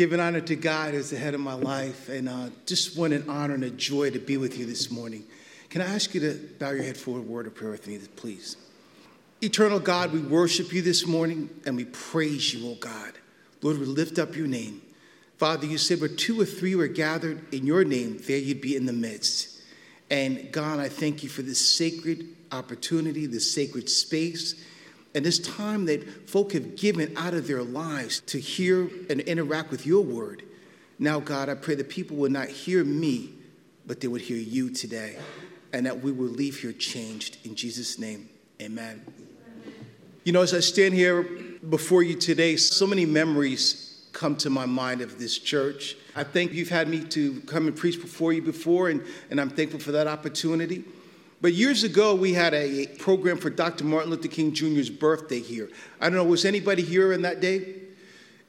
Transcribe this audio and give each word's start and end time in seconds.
Giving 0.00 0.18
honor 0.18 0.40
to 0.40 0.56
God 0.56 0.94
as 0.94 1.10
the 1.10 1.18
head 1.18 1.34
of 1.34 1.40
my 1.40 1.52
life, 1.52 2.08
and 2.08 2.26
uh, 2.26 2.48
just 2.64 2.96
want 2.96 3.12
an 3.12 3.28
honor 3.28 3.52
and 3.52 3.64
a 3.64 3.68
joy 3.68 4.08
to 4.08 4.18
be 4.18 4.38
with 4.38 4.56
you 4.56 4.64
this 4.64 4.90
morning. 4.90 5.24
Can 5.68 5.82
I 5.82 5.94
ask 5.94 6.14
you 6.14 6.20
to 6.20 6.40
bow 6.58 6.70
your 6.70 6.84
head 6.84 6.96
for 6.96 7.18
a 7.18 7.20
word 7.20 7.46
of 7.46 7.54
prayer 7.54 7.72
with 7.72 7.86
me, 7.86 7.98
please? 8.16 8.56
Eternal 9.42 9.78
God, 9.78 10.14
we 10.14 10.20
worship 10.20 10.72
you 10.72 10.80
this 10.80 11.06
morning 11.06 11.50
and 11.66 11.76
we 11.76 11.84
praise 11.84 12.54
you, 12.54 12.70
oh 12.70 12.76
God. 12.76 13.12
Lord, 13.60 13.78
we 13.78 13.84
lift 13.84 14.18
up 14.18 14.34
your 14.34 14.46
name. 14.46 14.80
Father, 15.36 15.66
you 15.66 15.76
said 15.76 16.00
where 16.00 16.08
two 16.08 16.40
or 16.40 16.46
three 16.46 16.74
were 16.74 16.88
gathered 16.88 17.52
in 17.52 17.66
your 17.66 17.84
name, 17.84 18.22
there 18.26 18.38
you'd 18.38 18.62
be 18.62 18.76
in 18.76 18.86
the 18.86 18.94
midst. 18.94 19.60
And 20.10 20.50
God, 20.50 20.78
I 20.78 20.88
thank 20.88 21.22
you 21.22 21.28
for 21.28 21.42
this 21.42 21.60
sacred 21.60 22.26
opportunity, 22.52 23.26
this 23.26 23.52
sacred 23.52 23.90
space, 23.90 24.64
and 25.14 25.24
this 25.24 25.38
time 25.38 25.86
that 25.86 26.28
folk 26.28 26.52
have 26.52 26.76
given 26.76 27.12
out 27.16 27.34
of 27.34 27.46
their 27.46 27.62
lives 27.62 28.20
to 28.20 28.38
hear 28.38 28.88
and 29.08 29.20
interact 29.20 29.70
with 29.70 29.86
your 29.86 30.02
word. 30.02 30.44
Now, 30.98 31.18
God, 31.18 31.48
I 31.48 31.54
pray 31.54 31.74
that 31.76 31.88
people 31.88 32.16
will 32.16 32.30
not 32.30 32.48
hear 32.48 32.84
me, 32.84 33.30
but 33.86 34.00
they 34.00 34.08
would 34.08 34.20
hear 34.20 34.36
you 34.36 34.70
today, 34.70 35.16
and 35.72 35.86
that 35.86 36.00
we 36.00 36.12
will 36.12 36.26
leave 36.28 36.60
here 36.60 36.72
changed. 36.72 37.38
In 37.44 37.54
Jesus' 37.54 37.98
name, 37.98 38.28
amen. 38.60 39.04
You 40.24 40.32
know, 40.32 40.42
as 40.42 40.52
I 40.54 40.60
stand 40.60 40.94
here 40.94 41.22
before 41.68 42.02
you 42.02 42.14
today, 42.14 42.56
so 42.56 42.86
many 42.86 43.06
memories 43.06 44.06
come 44.12 44.36
to 44.36 44.50
my 44.50 44.66
mind 44.66 45.00
of 45.00 45.18
this 45.18 45.38
church. 45.38 45.96
I 46.14 46.24
think 46.24 46.52
you've 46.52 46.68
had 46.68 46.88
me 46.88 47.00
to 47.04 47.40
come 47.42 47.66
and 47.66 47.76
preach 47.76 48.00
before 48.00 48.32
you 48.32 48.42
before, 48.42 48.90
and, 48.90 49.02
and 49.30 49.40
I'm 49.40 49.50
thankful 49.50 49.80
for 49.80 49.92
that 49.92 50.06
opportunity. 50.06 50.84
But 51.42 51.54
years 51.54 51.84
ago, 51.84 52.14
we 52.14 52.34
had 52.34 52.52
a 52.52 52.86
program 52.98 53.38
for 53.38 53.48
Dr. 53.48 53.84
Martin 53.84 54.10
Luther 54.10 54.28
King 54.28 54.52
Jr.'s 54.52 54.90
birthday 54.90 55.40
here. 55.40 55.70
I 55.98 56.10
don't 56.10 56.16
know, 56.16 56.24
was 56.24 56.44
anybody 56.44 56.82
here 56.82 57.14
on 57.14 57.22
that 57.22 57.40
day? 57.40 57.76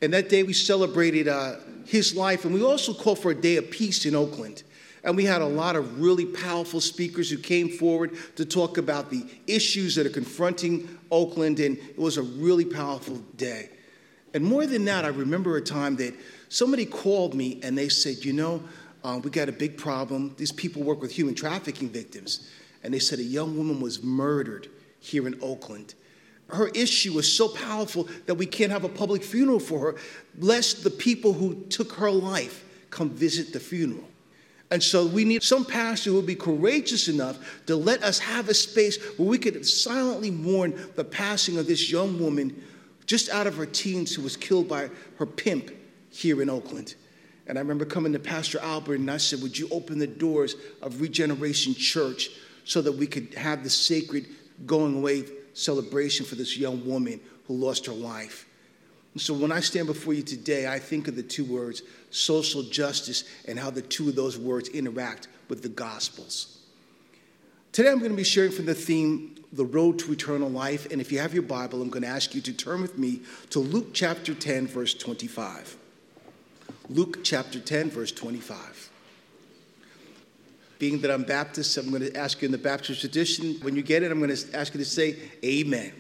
And 0.01 0.13
that 0.13 0.27
day 0.27 0.43
we 0.43 0.51
celebrated 0.51 1.27
uh, 1.27 1.55
his 1.85 2.15
life, 2.15 2.43
and 2.43 2.53
we 2.53 2.61
also 2.61 2.93
called 2.93 3.19
for 3.19 3.31
a 3.31 3.35
day 3.35 3.55
of 3.55 3.71
peace 3.71 4.05
in 4.05 4.13
Oakland. 4.13 4.63
And 5.03 5.15
we 5.15 5.23
had 5.23 5.41
a 5.41 5.47
lot 5.47 5.75
of 5.75 6.01
really 6.01 6.25
powerful 6.25 6.81
speakers 6.81 7.29
who 7.29 7.37
came 7.37 7.69
forward 7.69 8.17
to 8.35 8.45
talk 8.45 8.77
about 8.77 9.09
the 9.09 9.25
issues 9.47 9.95
that 9.95 10.05
are 10.05 10.11
confronting 10.11 10.99
Oakland, 11.11 11.59
and 11.59 11.77
it 11.77 11.97
was 11.97 12.17
a 12.17 12.23
really 12.23 12.65
powerful 12.65 13.17
day. 13.37 13.69
And 14.33 14.43
more 14.43 14.65
than 14.65 14.83
that, 14.85 15.05
I 15.05 15.09
remember 15.09 15.55
a 15.55 15.61
time 15.61 15.95
that 15.97 16.13
somebody 16.49 16.85
called 16.85 17.35
me 17.35 17.59
and 17.63 17.77
they 17.77 17.89
said, 17.89 18.23
You 18.23 18.33
know, 18.33 18.63
uh, 19.03 19.19
we 19.23 19.29
got 19.29 19.49
a 19.49 19.53
big 19.53 19.77
problem. 19.77 20.35
These 20.37 20.51
people 20.51 20.83
work 20.83 21.01
with 21.01 21.11
human 21.11 21.35
trafficking 21.35 21.89
victims. 21.89 22.49
And 22.83 22.93
they 22.93 22.99
said 22.99 23.19
a 23.19 23.23
young 23.23 23.57
woman 23.57 23.79
was 23.79 24.03
murdered 24.03 24.67
here 24.99 25.27
in 25.27 25.37
Oakland. 25.41 25.93
Her 26.47 26.67
issue 26.69 27.13
was 27.13 27.31
so 27.31 27.47
powerful 27.47 28.09
that 28.25 28.35
we 28.35 28.45
can't 28.45 28.71
have 28.71 28.83
a 28.83 28.89
public 28.89 29.23
funeral 29.23 29.59
for 29.59 29.79
her, 29.79 29.95
lest 30.37 30.83
the 30.83 30.89
people 30.89 31.33
who 31.33 31.55
took 31.69 31.93
her 31.93 32.11
life 32.11 32.65
come 32.89 33.09
visit 33.09 33.53
the 33.53 33.59
funeral. 33.59 34.07
And 34.69 34.81
so 34.81 35.05
we 35.05 35.25
need 35.25 35.43
some 35.43 35.65
pastor 35.65 36.09
who 36.09 36.15
will 36.15 36.21
be 36.21 36.35
courageous 36.35 37.09
enough 37.09 37.37
to 37.67 37.75
let 37.75 38.03
us 38.03 38.19
have 38.19 38.47
a 38.47 38.53
space 38.53 38.97
where 39.17 39.27
we 39.27 39.37
could 39.37 39.65
silently 39.65 40.31
mourn 40.31 40.73
the 40.95 41.03
passing 41.03 41.57
of 41.57 41.67
this 41.67 41.91
young 41.91 42.19
woman 42.19 42.63
just 43.05 43.29
out 43.29 43.47
of 43.47 43.57
her 43.57 43.65
teens 43.65 44.15
who 44.15 44.21
was 44.21 44.37
killed 44.37 44.69
by 44.69 44.89
her 45.17 45.25
pimp 45.25 45.71
here 46.09 46.41
in 46.41 46.49
Oakland. 46.49 46.95
And 47.47 47.57
I 47.57 47.61
remember 47.61 47.83
coming 47.83 48.13
to 48.13 48.19
Pastor 48.19 48.59
Albert 48.59 48.95
and 48.95 49.11
I 49.11 49.17
said, 49.17 49.41
Would 49.41 49.59
you 49.59 49.67
open 49.71 49.99
the 49.99 50.07
doors 50.07 50.55
of 50.81 51.01
Regeneration 51.01 51.75
Church 51.75 52.29
so 52.65 52.81
that 52.81 52.91
we 52.91 53.07
could 53.07 53.33
have 53.35 53.63
the 53.63 53.69
sacred 53.69 54.27
going 54.65 54.97
away 54.97 55.25
celebration 55.53 56.25
for 56.25 56.35
this 56.35 56.57
young 56.57 56.85
woman 56.85 57.19
who 57.47 57.55
lost 57.55 57.85
her 57.85 57.93
life? 57.93 58.47
And 59.13 59.21
so 59.21 59.33
when 59.33 59.51
I 59.51 59.59
stand 59.59 59.87
before 59.87 60.13
you 60.13 60.23
today, 60.23 60.67
I 60.67 60.79
think 60.79 61.07
of 61.07 61.15
the 61.15 61.23
two 61.23 61.43
words 61.43 61.81
social 62.11 62.63
justice 62.63 63.23
and 63.47 63.59
how 63.59 63.69
the 63.69 63.81
two 63.81 64.09
of 64.09 64.15
those 64.15 64.37
words 64.37 64.69
interact 64.69 65.27
with 65.49 65.61
the 65.61 65.69
Gospels. 65.69 66.59
Today 67.71 67.89
I'm 67.89 67.99
going 67.99 68.11
to 68.11 68.17
be 68.17 68.23
sharing 68.23 68.51
from 68.51 68.65
the 68.65 68.73
theme, 68.73 69.35
The 69.53 69.65
Road 69.65 69.99
to 69.99 70.11
Eternal 70.11 70.49
Life. 70.49 70.91
And 70.91 70.99
if 70.99 71.11
you 71.11 71.19
have 71.19 71.33
your 71.33 71.43
Bible, 71.43 71.81
I'm 71.81 71.89
going 71.89 72.03
to 72.03 72.09
ask 72.09 72.35
you 72.35 72.41
to 72.41 72.53
turn 72.53 72.81
with 72.81 72.97
me 72.97 73.21
to 73.49 73.59
Luke 73.59 73.89
chapter 73.93 74.33
10, 74.33 74.67
verse 74.67 74.93
25. 74.93 75.77
Luke 76.89 77.19
chapter 77.23 77.59
10, 77.59 77.89
verse 77.89 78.11
25. 78.11 78.90
Being 80.81 80.99
that 81.01 81.11
I'm 81.11 81.21
Baptist, 81.21 81.77
I'm 81.77 81.91
going 81.91 82.01
to 82.01 82.17
ask 82.17 82.41
you 82.41 82.47
in 82.47 82.51
the 82.51 82.57
Baptist 82.57 83.01
tradition, 83.01 83.53
when 83.61 83.75
you 83.75 83.83
get 83.83 84.01
it, 84.01 84.11
I'm 84.11 84.17
going 84.17 84.35
to 84.35 84.57
ask 84.57 84.73
you 84.73 84.79
to 84.79 84.85
say, 84.85 85.15
Amen. 85.45 85.93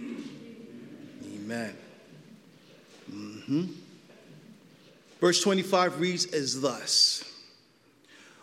Amen. 1.23 1.75
Mm-hmm. 3.13 3.65
Verse 5.19 5.39
25 5.43 5.99
reads 5.99 6.25
as 6.33 6.61
thus 6.61 7.23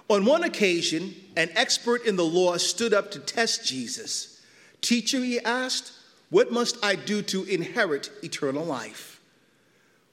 On 0.08 0.24
one 0.24 0.44
occasion, 0.44 1.12
an 1.36 1.50
expert 1.56 2.06
in 2.06 2.14
the 2.14 2.24
law 2.24 2.56
stood 2.56 2.94
up 2.94 3.10
to 3.10 3.18
test 3.18 3.66
Jesus. 3.66 4.40
Teacher, 4.80 5.18
he 5.18 5.40
asked, 5.40 5.90
What 6.30 6.52
must 6.52 6.78
I 6.84 6.94
do 6.94 7.20
to 7.22 7.42
inherit 7.46 8.12
eternal 8.22 8.64
life? 8.64 9.20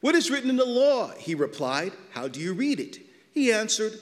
What 0.01 0.15
is 0.15 0.31
written 0.31 0.49
in 0.49 0.57
the 0.57 0.65
law? 0.65 1.11
He 1.19 1.35
replied, 1.35 1.93
How 2.13 2.27
do 2.27 2.39
you 2.39 2.53
read 2.53 2.79
it? 2.79 2.97
He 3.31 3.53
answered, 3.53 4.01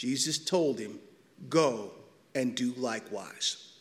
Jesus 0.00 0.38
told 0.38 0.78
him, 0.78 0.98
Go 1.50 1.90
and 2.34 2.54
do 2.54 2.72
likewise. 2.78 3.74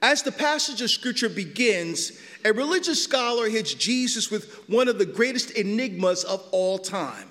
As 0.00 0.22
the 0.22 0.30
passage 0.30 0.80
of 0.82 0.88
scripture 0.88 1.28
begins, 1.28 2.12
a 2.44 2.52
religious 2.52 3.02
scholar 3.02 3.48
hits 3.48 3.74
Jesus 3.74 4.30
with 4.30 4.54
one 4.68 4.86
of 4.86 5.00
the 5.00 5.04
greatest 5.04 5.50
enigmas 5.50 6.22
of 6.22 6.46
all 6.52 6.78
time. 6.78 7.26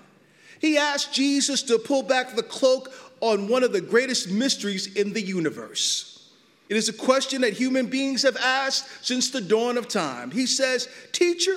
He 0.60 0.78
asks 0.78 1.16
Jesus 1.16 1.64
to 1.64 1.80
pull 1.80 2.04
back 2.04 2.36
the 2.36 2.44
cloak 2.44 2.92
on 3.22 3.48
one 3.48 3.64
of 3.64 3.72
the 3.72 3.80
greatest 3.80 4.30
mysteries 4.30 4.94
in 4.98 5.14
the 5.14 5.22
universe. 5.22 6.30
It 6.68 6.76
is 6.76 6.90
a 6.90 6.94
question 6.94 7.40
that 7.44 7.54
human 7.54 7.86
beings 7.86 8.24
have 8.24 8.36
asked 8.36 9.06
since 9.06 9.30
the 9.30 9.40
dawn 9.40 9.78
of 9.78 9.88
time. 9.88 10.32
He 10.32 10.48
says, 10.48 10.90
Teacher, 11.14 11.56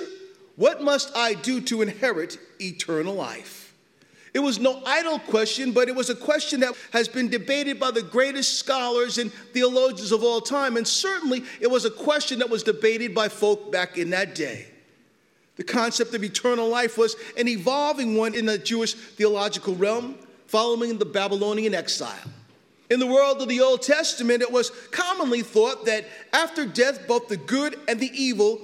what 0.55 0.81
must 0.81 1.11
I 1.17 1.33
do 1.33 1.59
to 1.59 1.81
inherit 1.81 2.37
eternal 2.61 3.15
life? 3.15 3.66
It 4.37 4.43
was 4.43 4.59
no 4.59 4.83
idle 4.85 5.17
question, 5.17 5.71
but 5.71 5.87
it 5.87 5.95
was 5.95 6.11
a 6.11 6.15
question 6.15 6.59
that 6.59 6.75
has 6.93 7.07
been 7.07 7.27
debated 7.27 7.79
by 7.79 7.89
the 7.89 8.03
greatest 8.03 8.59
scholars 8.59 9.17
and 9.17 9.33
theologians 9.33 10.11
of 10.11 10.23
all 10.23 10.41
time. 10.41 10.77
And 10.77 10.87
certainly 10.87 11.43
it 11.59 11.65
was 11.65 11.85
a 11.85 11.89
question 11.89 12.37
that 12.37 12.47
was 12.47 12.61
debated 12.61 13.15
by 13.15 13.29
folk 13.29 13.71
back 13.71 13.97
in 13.97 14.11
that 14.11 14.35
day. 14.35 14.67
The 15.55 15.63
concept 15.63 16.13
of 16.13 16.23
eternal 16.23 16.69
life 16.69 16.99
was 16.99 17.15
an 17.35 17.47
evolving 17.47 18.15
one 18.15 18.35
in 18.35 18.45
the 18.45 18.59
Jewish 18.59 18.93
theological 18.93 19.73
realm 19.73 20.19
following 20.45 20.99
the 20.99 21.05
Babylonian 21.05 21.73
exile. 21.73 22.29
In 22.91 22.99
the 22.99 23.07
world 23.07 23.41
of 23.41 23.47
the 23.47 23.61
Old 23.61 23.81
Testament, 23.81 24.43
it 24.43 24.51
was 24.51 24.69
commonly 24.91 25.41
thought 25.41 25.87
that 25.87 26.05
after 26.31 26.67
death, 26.67 27.07
both 27.07 27.27
the 27.27 27.37
good 27.37 27.79
and 27.87 27.99
the 27.99 28.11
evil 28.13 28.61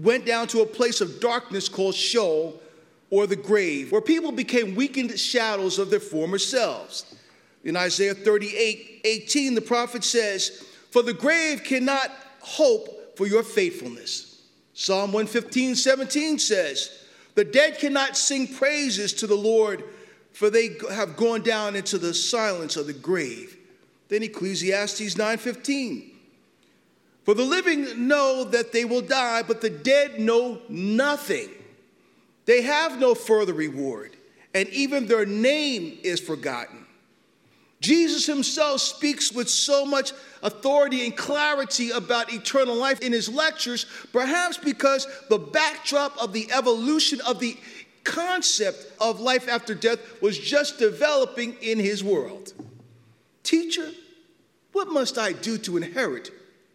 went 0.00 0.24
down 0.24 0.46
to 0.46 0.60
a 0.60 0.66
place 0.66 1.00
of 1.00 1.18
darkness 1.18 1.68
called 1.68 1.96
Sheol 1.96 2.60
or 3.10 3.26
the 3.26 3.36
grave, 3.36 3.92
where 3.92 4.00
people 4.00 4.32
became 4.32 4.74
weakened 4.74 5.18
shadows 5.18 5.78
of 5.78 5.90
their 5.90 6.00
former 6.00 6.38
selves. 6.38 7.14
In 7.64 7.76
Isaiah 7.76 8.14
38 8.14 9.00
18, 9.04 9.54
the 9.54 9.60
prophet 9.60 10.04
says, 10.04 10.64
For 10.90 11.02
the 11.02 11.12
grave 11.12 11.64
cannot 11.64 12.10
hope 12.40 13.16
for 13.16 13.26
your 13.26 13.42
faithfulness. 13.42 14.42
Psalm 14.74 15.12
115 15.12 15.74
17 15.74 16.38
says, 16.38 17.04
The 17.34 17.44
dead 17.44 17.78
cannot 17.78 18.16
sing 18.16 18.46
praises 18.46 19.12
to 19.14 19.26
the 19.26 19.34
Lord, 19.34 19.84
for 20.32 20.50
they 20.50 20.76
have 20.90 21.16
gone 21.16 21.42
down 21.42 21.76
into 21.76 21.98
the 21.98 22.14
silence 22.14 22.76
of 22.76 22.86
the 22.86 22.92
grave. 22.92 23.56
Then 24.08 24.22
Ecclesiastes 24.22 25.16
9:15. 25.16 26.12
For 27.24 27.34
the 27.34 27.42
living 27.42 28.06
know 28.06 28.44
that 28.44 28.70
they 28.70 28.84
will 28.84 29.00
die, 29.00 29.42
but 29.42 29.60
the 29.60 29.70
dead 29.70 30.20
know 30.20 30.60
nothing. 30.68 31.48
They 32.46 32.62
have 32.62 32.98
no 32.98 33.14
further 33.14 33.52
reward, 33.52 34.16
and 34.54 34.68
even 34.70 35.06
their 35.06 35.26
name 35.26 35.98
is 36.02 36.20
forgotten. 36.20 36.86
Jesus 37.80 38.24
himself 38.24 38.80
speaks 38.80 39.30
with 39.32 39.50
so 39.50 39.84
much 39.84 40.12
authority 40.42 41.04
and 41.04 41.16
clarity 41.16 41.90
about 41.90 42.32
eternal 42.32 42.74
life 42.74 43.00
in 43.00 43.12
his 43.12 43.28
lectures, 43.28 43.84
perhaps 44.12 44.56
because 44.56 45.06
the 45.28 45.38
backdrop 45.38 46.16
of 46.22 46.32
the 46.32 46.50
evolution 46.52 47.20
of 47.26 47.38
the 47.38 47.56
concept 48.04 48.86
of 49.00 49.20
life 49.20 49.48
after 49.48 49.74
death 49.74 49.98
was 50.22 50.38
just 50.38 50.78
developing 50.78 51.54
in 51.60 51.78
his 51.78 52.02
world. 52.02 52.52
Teacher, 53.42 53.90
what 54.72 54.88
must 54.88 55.18
I 55.18 55.32
do 55.32 55.58
to 55.58 55.76
inherit 55.76 56.30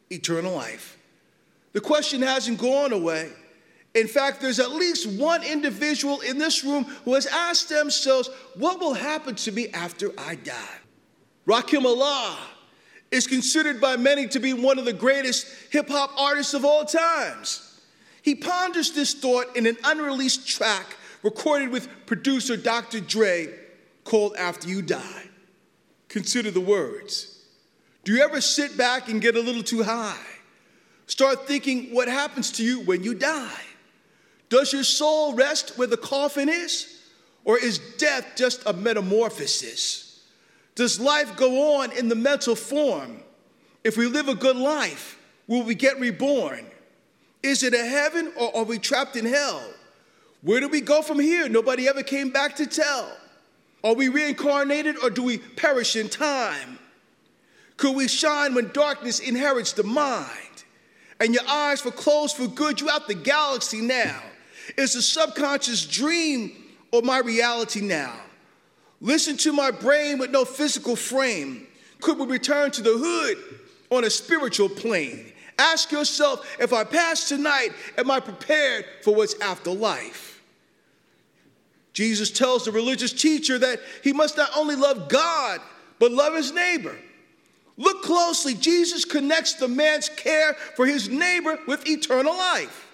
eternal 0.10 0.54
life? 0.54 0.98
The 1.74 1.82
question 1.82 2.22
hasn't 2.22 2.60
gone 2.60 2.92
away. 2.92 3.32
In 3.94 4.08
fact, 4.08 4.40
there's 4.40 4.60
at 4.60 4.72
least 4.72 5.20
one 5.20 5.44
individual 5.44 6.22
in 6.22 6.38
this 6.38 6.64
room 6.64 6.86
who 7.04 7.14
has 7.16 7.26
asked 7.26 7.70
themselves, 7.70 8.30
What 8.56 8.80
will 8.80 8.94
happen 8.94 9.36
to 9.36 9.52
me 9.52 9.68
after 9.70 10.12
I 10.18 10.36
die? 10.36 10.78
Rakim 11.46 11.86
Allah 11.86 12.38
is 13.10 13.28
considered 13.28 13.82
by 13.82 13.98
many 13.98 14.28
to 14.30 14.40
be 14.40 14.54
one 14.54 14.80
of 14.80 14.86
the 14.86 14.94
greatest 14.94 15.46
hip 15.70 15.90
hop 15.90 16.12
artists 16.18 16.54
of 16.54 16.64
all 16.64 16.86
times. 16.86 17.82
He 18.22 18.36
ponders 18.36 18.92
this 18.92 19.14
thought 19.14 19.56
in 19.58 19.66
an 19.66 19.78
unreleased 19.84 20.48
track 20.48 20.96
recorded 21.24 21.70
with 21.70 21.90
producer 22.06 22.56
Dr. 22.56 23.02
Dre 23.02 23.54
called 24.06 24.36
After 24.38 24.70
You 24.70 24.82
Die. 24.82 25.24
Consider 26.08 26.52
the 26.52 26.62
words. 26.62 27.46
Do 28.04 28.14
you 28.14 28.24
ever 28.24 28.40
sit 28.42 28.78
back 28.78 29.10
and 29.10 29.22
get 29.22 29.36
a 29.36 29.42
little 29.42 29.64
too 29.64 29.84
high? 29.84 30.18
Start 31.08 31.48
thinking 31.48 31.94
what 31.94 32.08
happens 32.08 32.52
to 32.54 32.64
you 32.64 32.80
when 32.82 33.04
you 33.04 33.14
die. 33.14 33.62
Does 34.52 34.74
your 34.74 34.84
soul 34.84 35.34
rest 35.34 35.78
where 35.78 35.88
the 35.88 35.96
coffin 35.96 36.50
is? 36.50 37.00
Or 37.46 37.58
is 37.58 37.80
death 37.98 38.34
just 38.36 38.62
a 38.66 38.74
metamorphosis? 38.74 40.24
Does 40.76 41.00
life 41.00 41.38
go 41.38 41.78
on 41.78 41.92
in 41.94 42.10
the 42.10 42.16
mental 42.16 42.56
form? 42.56 43.22
If 43.86 43.96
we 43.96 44.08
live 44.08 44.28
a 44.28 44.36
good 44.36 44.58
life, 44.58 45.18
will 45.48 45.64
we 45.64 45.74
get 45.74 46.02
reborn? 46.02 46.66
Is 47.42 47.64
it 47.64 47.74
a 47.74 47.86
heaven 47.86 48.34
or 48.38 48.54
are 48.58 48.66
we 48.66 48.78
trapped 48.78 49.16
in 49.16 49.26
hell? 49.26 49.64
Where 50.42 50.60
do 50.60 50.68
we 50.68 50.82
go 50.82 51.02
from 51.02 51.22
here? 51.22 51.48
Nobody 51.48 51.88
ever 51.88 52.04
came 52.04 52.30
back 52.30 52.58
to 52.58 52.68
tell. 52.68 53.10
Are 53.86 53.96
we 53.96 54.10
reincarnated 54.10 54.98
or 55.02 55.10
do 55.10 55.24
we 55.24 55.38
perish 55.38 55.96
in 55.96 56.10
time? 56.10 56.78
Could 57.78 57.96
we 57.96 58.10
shine 58.10 58.54
when 58.54 58.72
darkness 58.74 59.20
inherits 59.20 59.72
the 59.72 59.84
mind? 59.84 60.66
And 61.22 61.34
your 61.34 61.48
eyes 61.48 61.86
were 61.86 61.92
closed 61.92 62.36
for 62.36 62.48
good, 62.48 62.82
you 62.82 62.90
out 62.90 63.08
the 63.08 63.16
galaxy 63.16 63.80
now. 63.80 64.22
Is 64.78 64.94
the 64.94 65.02
subconscious 65.02 65.86
dream 65.86 66.56
or 66.92 67.02
my 67.02 67.20
reality 67.20 67.82
now? 67.82 68.14
Listen 69.00 69.36
to 69.38 69.52
my 69.52 69.72
brain 69.72 70.20
with 70.20 70.30
no 70.30 70.46
physical 70.46 70.96
frame. 70.96 71.68
Could 72.02 72.20
we 72.20 72.26
return 72.26 72.72
to 72.72 72.82
the 72.82 72.98
hood 72.98 73.38
on 73.90 74.04
a 74.04 74.10
spiritual 74.10 74.70
plane? 74.70 75.32
Ask 75.58 75.92
yourself 75.92 76.48
if 76.60 76.74
I 76.74 76.84
pass 76.84 77.28
tonight, 77.28 77.70
am 77.98 78.10
I 78.10 78.20
prepared 78.20 78.86
for 79.04 79.14
what's 79.14 79.40
after 79.40 79.72
life? 79.72 80.42
Jesus 81.94 82.32
tells 82.32 82.66
the 82.66 82.72
religious 82.72 83.12
teacher 83.12 83.58
that 83.60 83.80
he 84.04 84.14
must 84.14 84.38
not 84.38 84.50
only 84.56 84.76
love 84.76 85.10
God, 85.10 85.60
but 86.00 86.12
love 86.12 86.36
his 86.36 86.52
neighbor. 86.52 86.96
Look 87.78 88.04
closely. 88.04 88.54
Jesus 88.54 89.06
connects 89.06 89.54
the 89.56 89.68
man's 89.68 90.10
care 90.10 90.54
for 90.76 90.86
his 90.86 91.10
neighbor 91.10 91.60
with 91.68 91.88
eternal 91.88 92.36
life. 92.36 92.91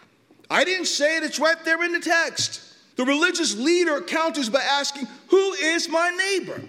I 0.50 0.64
didn't 0.64 0.86
say 0.86 1.18
it, 1.18 1.24
it's 1.24 1.40
right 1.40 1.64
there 1.66 1.84
in 1.84 1.92
the 1.92 2.00
text. 2.00 2.62
The 2.96 3.06
religious 3.06 3.56
leader 3.56 4.02
counters 4.02 4.50
by 4.50 4.62
asking, 4.62 5.08
Who 5.30 5.54
is 5.54 5.88
my 5.90 6.10
neighbor? 6.10 6.62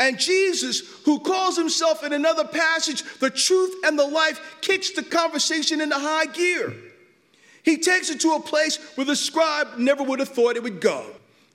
And 0.00 0.18
Jesus, 0.18 0.80
who 1.04 1.20
calls 1.20 1.56
himself 1.56 2.02
in 2.02 2.12
another 2.12 2.44
passage 2.44 3.04
the 3.20 3.30
truth 3.30 3.84
and 3.84 3.98
the 3.98 4.06
life, 4.06 4.58
kicks 4.60 4.90
the 4.90 5.02
conversation 5.02 5.80
into 5.80 5.96
high 5.96 6.26
gear. 6.26 6.74
He 7.62 7.78
takes 7.78 8.10
it 8.10 8.20
to 8.20 8.32
a 8.32 8.40
place 8.40 8.78
where 8.96 9.06
the 9.06 9.16
scribe 9.16 9.78
never 9.78 10.02
would 10.02 10.18
have 10.18 10.28
thought 10.28 10.56
it 10.56 10.62
would 10.62 10.80
go. 10.80 11.06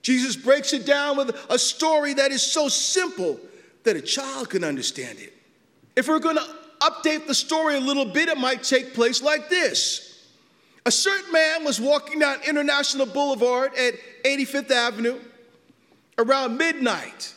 Jesus 0.02 0.34
breaks 0.34 0.72
it 0.72 0.86
down 0.86 1.18
with 1.18 1.36
a 1.50 1.58
story 1.58 2.14
that 2.14 2.32
is 2.32 2.42
so 2.42 2.68
simple 2.68 3.38
that 3.84 3.96
a 3.96 4.00
child 4.00 4.50
can 4.50 4.64
understand 4.64 5.18
it. 5.18 5.34
If 5.94 6.08
we're 6.08 6.18
going 6.18 6.36
to 6.36 6.56
update 6.80 7.26
the 7.26 7.34
story 7.34 7.76
a 7.76 7.80
little 7.80 8.06
bit, 8.06 8.28
it 8.28 8.38
might 8.38 8.62
take 8.62 8.94
place 8.94 9.22
like 9.22 9.50
this. 9.50 10.09
A 10.86 10.90
certain 10.90 11.32
man 11.32 11.64
was 11.64 11.80
walking 11.80 12.20
down 12.20 12.38
International 12.46 13.06
Boulevard 13.06 13.74
at 13.74 13.94
85th 14.24 14.70
Avenue 14.70 15.18
around 16.18 16.56
midnight 16.56 17.34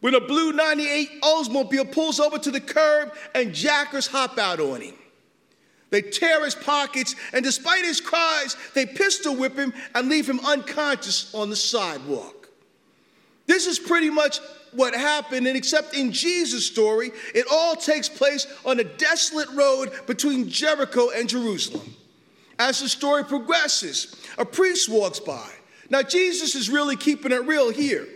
when 0.00 0.14
a 0.14 0.20
blue 0.20 0.52
98 0.52 1.20
Oldsmobile 1.22 1.92
pulls 1.92 2.20
over 2.20 2.38
to 2.38 2.50
the 2.50 2.60
curb 2.60 3.12
and 3.34 3.54
jackers 3.54 4.06
hop 4.06 4.38
out 4.38 4.60
on 4.60 4.80
him. 4.80 4.94
They 5.90 6.02
tear 6.02 6.44
his 6.44 6.54
pockets, 6.54 7.16
and 7.32 7.42
despite 7.42 7.84
his 7.84 8.00
cries, 8.00 8.56
they 8.74 8.84
pistol 8.84 9.34
whip 9.34 9.56
him 9.56 9.72
and 9.94 10.08
leave 10.08 10.28
him 10.28 10.40
unconscious 10.44 11.34
on 11.34 11.48
the 11.48 11.56
sidewalk. 11.56 12.48
This 13.46 13.66
is 13.66 13.78
pretty 13.78 14.10
much 14.10 14.40
what 14.72 14.94
happened, 14.94 15.46
and 15.46 15.56
except 15.56 15.94
in 15.94 16.12
Jesus' 16.12 16.66
story, 16.66 17.10
it 17.34 17.46
all 17.50 17.74
takes 17.74 18.08
place 18.08 18.46
on 18.66 18.80
a 18.80 18.84
desolate 18.84 19.48
road 19.50 19.90
between 20.06 20.50
Jericho 20.50 21.08
and 21.08 21.26
Jerusalem. 21.26 21.94
As 22.58 22.80
the 22.80 22.88
story 22.88 23.24
progresses, 23.24 24.16
a 24.36 24.44
priest 24.44 24.88
walks 24.88 25.20
by. 25.20 25.48
Now, 25.90 26.02
Jesus 26.02 26.54
is 26.54 26.68
really 26.68 26.96
keeping 26.96 27.32
it 27.32 27.46
real 27.46 27.70
here. 27.70 28.06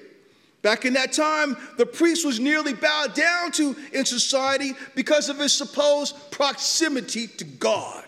Back 0.62 0.84
in 0.84 0.92
that 0.94 1.12
time, 1.12 1.56
the 1.76 1.86
priest 1.86 2.24
was 2.24 2.38
nearly 2.38 2.72
bowed 2.72 3.14
down 3.14 3.50
to 3.52 3.74
in 3.92 4.04
society 4.04 4.74
because 4.94 5.28
of 5.28 5.38
his 5.38 5.52
supposed 5.52 6.16
proximity 6.30 7.26
to 7.26 7.44
God. 7.44 8.04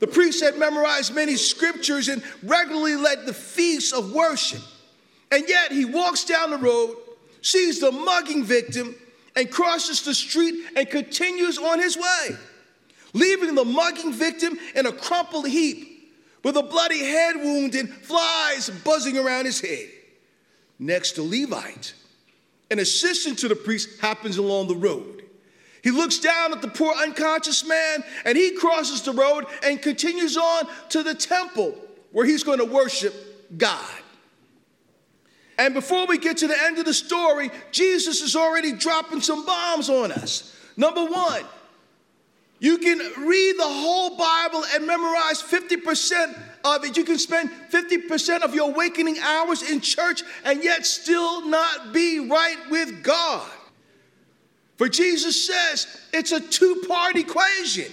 The 0.00 0.06
priest 0.06 0.42
had 0.42 0.58
memorized 0.58 1.14
many 1.14 1.36
scriptures 1.36 2.08
and 2.08 2.22
regularly 2.42 2.96
led 2.96 3.26
the 3.26 3.34
feasts 3.34 3.92
of 3.92 4.12
worship. 4.12 4.62
And 5.30 5.44
yet 5.48 5.72
he 5.72 5.84
walks 5.84 6.24
down 6.24 6.50
the 6.50 6.58
road, 6.58 6.96
sees 7.42 7.80
the 7.80 7.92
mugging 7.92 8.44
victim, 8.44 8.94
and 9.36 9.50
crosses 9.50 10.02
the 10.02 10.14
street 10.14 10.64
and 10.76 10.88
continues 10.88 11.58
on 11.58 11.78
his 11.78 11.96
way 11.96 12.36
leaving 13.14 13.54
the 13.54 13.64
mugging 13.64 14.12
victim 14.12 14.58
in 14.74 14.84
a 14.84 14.92
crumpled 14.92 15.48
heap 15.48 16.12
with 16.42 16.56
a 16.56 16.62
bloody 16.62 16.98
head 16.98 17.36
wound 17.36 17.74
and 17.74 17.88
flies 17.88 18.68
buzzing 18.84 19.16
around 19.16 19.46
his 19.46 19.60
head. 19.60 19.88
Next 20.78 21.12
to 21.12 21.22
Levite, 21.22 21.94
an 22.70 22.78
assistant 22.78 23.38
to 23.38 23.48
the 23.48 23.56
priest 23.56 24.00
happens 24.00 24.36
along 24.36 24.68
the 24.68 24.76
road. 24.76 25.22
He 25.82 25.90
looks 25.90 26.18
down 26.18 26.52
at 26.52 26.62
the 26.62 26.68
poor 26.68 26.94
unconscious 26.94 27.66
man 27.66 28.02
and 28.24 28.36
he 28.36 28.56
crosses 28.56 29.02
the 29.02 29.12
road 29.12 29.44
and 29.62 29.80
continues 29.80 30.36
on 30.36 30.66
to 30.90 31.02
the 31.02 31.14
temple 31.14 31.74
where 32.12 32.24
he's 32.24 32.42
going 32.42 32.58
to 32.58 32.64
worship 32.64 33.14
God. 33.56 34.02
And 35.58 35.72
before 35.72 36.06
we 36.06 36.18
get 36.18 36.38
to 36.38 36.48
the 36.48 36.60
end 36.62 36.78
of 36.78 36.84
the 36.84 36.94
story, 36.94 37.50
Jesus 37.70 38.22
is 38.22 38.34
already 38.34 38.72
dropping 38.72 39.20
some 39.20 39.46
bombs 39.46 39.88
on 39.88 40.10
us. 40.10 40.56
Number 40.76 41.04
one, 41.04 41.44
you 42.64 42.78
can 42.78 42.98
read 43.26 43.58
the 43.58 43.62
whole 43.62 44.16
Bible 44.16 44.64
and 44.74 44.86
memorize 44.86 45.42
50% 45.42 46.34
of 46.64 46.82
it. 46.82 46.96
You 46.96 47.04
can 47.04 47.18
spend 47.18 47.50
50% 47.70 48.40
of 48.40 48.54
your 48.54 48.70
awakening 48.70 49.18
hours 49.18 49.70
in 49.70 49.82
church 49.82 50.22
and 50.46 50.64
yet 50.64 50.86
still 50.86 51.46
not 51.46 51.92
be 51.92 52.20
right 52.20 52.56
with 52.70 53.02
God. 53.02 53.46
For 54.78 54.88
Jesus 54.88 55.46
says 55.46 55.86
it's 56.14 56.32
a 56.32 56.40
two 56.40 56.82
part 56.88 57.16
equation. 57.16 57.92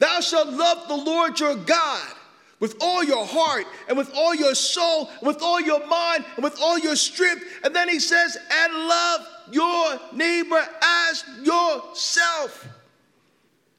Thou 0.00 0.18
shalt 0.18 0.48
love 0.48 0.88
the 0.88 0.96
Lord 0.96 1.38
your 1.38 1.54
God 1.54 2.12
with 2.58 2.74
all 2.80 3.04
your 3.04 3.24
heart 3.24 3.66
and 3.86 3.96
with 3.96 4.12
all 4.16 4.34
your 4.34 4.56
soul, 4.56 5.10
and 5.20 5.28
with 5.28 5.40
all 5.42 5.60
your 5.60 5.86
mind 5.86 6.24
and 6.34 6.42
with 6.42 6.60
all 6.60 6.76
your 6.76 6.96
strength. 6.96 7.44
And 7.62 7.72
then 7.72 7.88
he 7.88 8.00
says, 8.00 8.36
and 8.50 8.74
love 8.74 9.20
your 9.52 10.00
neighbor 10.12 10.66
as 10.82 11.24
yourself. 11.44 12.66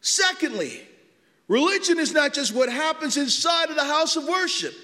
Secondly, 0.03 0.81
religion 1.47 1.97
is 1.97 2.13
not 2.13 2.33
just 2.33 2.53
what 2.53 2.69
happens 2.69 3.15
inside 3.15 3.69
of 3.69 3.77
the 3.77 3.85
house 3.85 4.17
of 4.17 4.27
worship. 4.27 4.75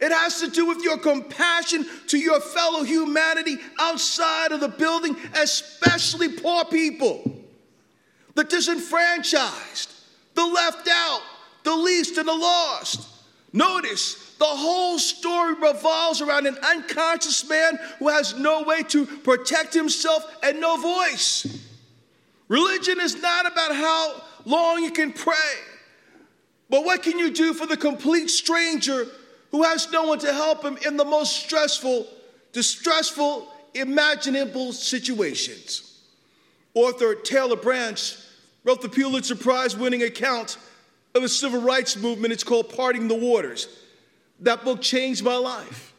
It 0.00 0.10
has 0.10 0.40
to 0.40 0.48
do 0.48 0.66
with 0.66 0.82
your 0.82 0.96
compassion 0.96 1.86
to 2.08 2.18
your 2.18 2.40
fellow 2.40 2.82
humanity 2.82 3.58
outside 3.78 4.50
of 4.50 4.60
the 4.60 4.68
building, 4.68 5.14
especially 5.34 6.30
poor 6.30 6.64
people, 6.64 7.22
the 8.34 8.44
disenfranchised, 8.44 9.92
the 10.34 10.46
left 10.46 10.88
out, 10.90 11.20
the 11.64 11.76
least, 11.76 12.16
and 12.16 12.26
the 12.26 12.34
lost. 12.34 13.08
Notice 13.52 14.34
the 14.38 14.46
whole 14.46 14.98
story 14.98 15.52
revolves 15.52 16.22
around 16.22 16.46
an 16.46 16.56
unconscious 16.64 17.46
man 17.46 17.78
who 17.98 18.08
has 18.08 18.34
no 18.38 18.62
way 18.62 18.82
to 18.84 19.04
protect 19.04 19.74
himself 19.74 20.24
and 20.42 20.58
no 20.58 20.78
voice. 20.78 21.68
Religion 22.48 23.00
is 23.00 23.20
not 23.20 23.46
about 23.46 23.74
how 23.74 24.22
long 24.44 24.82
you 24.82 24.90
can 24.90 25.12
pray, 25.12 25.34
but 26.70 26.84
what 26.84 27.02
can 27.02 27.18
you 27.18 27.30
do 27.30 27.52
for 27.52 27.66
the 27.66 27.76
complete 27.76 28.30
stranger 28.30 29.06
who 29.50 29.62
has 29.62 29.90
no 29.90 30.04
one 30.04 30.18
to 30.20 30.32
help 30.32 30.64
him 30.64 30.78
in 30.86 30.96
the 30.96 31.04
most 31.04 31.36
stressful, 31.36 32.06
distressful, 32.52 33.48
imaginable 33.74 34.72
situations? 34.72 36.00
Author 36.74 37.14
Taylor 37.14 37.56
Branch 37.56 38.16
wrote 38.64 38.80
the 38.80 38.88
Pulitzer 38.88 39.36
Prize 39.36 39.76
winning 39.76 40.02
account 40.02 40.56
of 41.14 41.22
a 41.22 41.28
civil 41.28 41.60
rights 41.60 41.96
movement. 41.96 42.32
It's 42.32 42.44
called 42.44 42.74
Parting 42.74 43.08
the 43.08 43.14
Waters. 43.14 43.68
That 44.40 44.64
book 44.64 44.80
changed 44.80 45.22
my 45.22 45.36
life. 45.36 45.92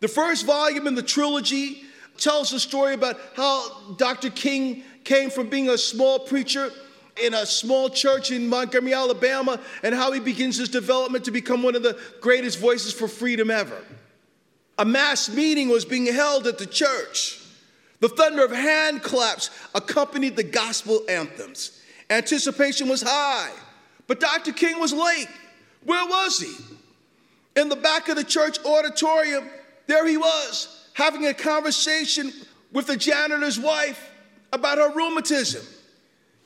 The 0.00 0.08
first 0.08 0.46
volume 0.46 0.86
in 0.86 0.94
the 0.94 1.02
trilogy 1.02 1.82
tells 2.16 2.50
the 2.50 2.60
story 2.60 2.94
about 2.94 3.18
how 3.36 3.94
Dr. 3.98 4.30
King 4.30 4.82
came 5.04 5.30
from 5.30 5.48
being 5.48 5.68
a 5.68 5.78
small 5.78 6.18
preacher 6.18 6.70
in 7.22 7.34
a 7.34 7.46
small 7.46 7.88
church 7.88 8.30
in 8.30 8.48
Montgomery, 8.48 8.94
Alabama, 8.94 9.60
and 9.82 9.94
how 9.94 10.12
he 10.12 10.20
begins 10.20 10.56
his 10.56 10.68
development 10.68 11.24
to 11.24 11.30
become 11.30 11.62
one 11.62 11.74
of 11.74 11.82
the 11.82 11.98
greatest 12.20 12.58
voices 12.58 12.92
for 12.92 13.08
freedom 13.08 13.50
ever. 13.50 13.78
A 14.78 14.84
mass 14.84 15.28
meeting 15.28 15.68
was 15.68 15.84
being 15.84 16.06
held 16.06 16.46
at 16.46 16.58
the 16.58 16.66
church. 16.66 17.40
The 18.00 18.08
thunder 18.08 18.44
of 18.44 18.50
hand 18.50 19.02
claps 19.02 19.50
accompanied 19.74 20.36
the 20.36 20.42
gospel 20.42 21.00
anthems. 21.08 21.80
Anticipation 22.10 22.88
was 22.88 23.02
high, 23.02 23.50
but 24.06 24.20
Dr. 24.20 24.52
King 24.52 24.78
was 24.78 24.92
late. 24.92 25.28
Where 25.84 26.04
was 26.04 26.38
he? 26.38 27.60
In 27.60 27.70
the 27.70 27.76
back 27.76 28.08
of 28.08 28.16
the 28.16 28.24
church 28.24 28.58
auditorium, 28.64 29.48
there 29.86 30.06
he 30.06 30.18
was, 30.18 30.88
having 30.92 31.26
a 31.26 31.32
conversation 31.32 32.32
with 32.72 32.86
the 32.86 32.96
janitor's 32.96 33.58
wife 33.58 34.10
about 34.52 34.78
her 34.78 34.90
rheumatism. 34.90 35.64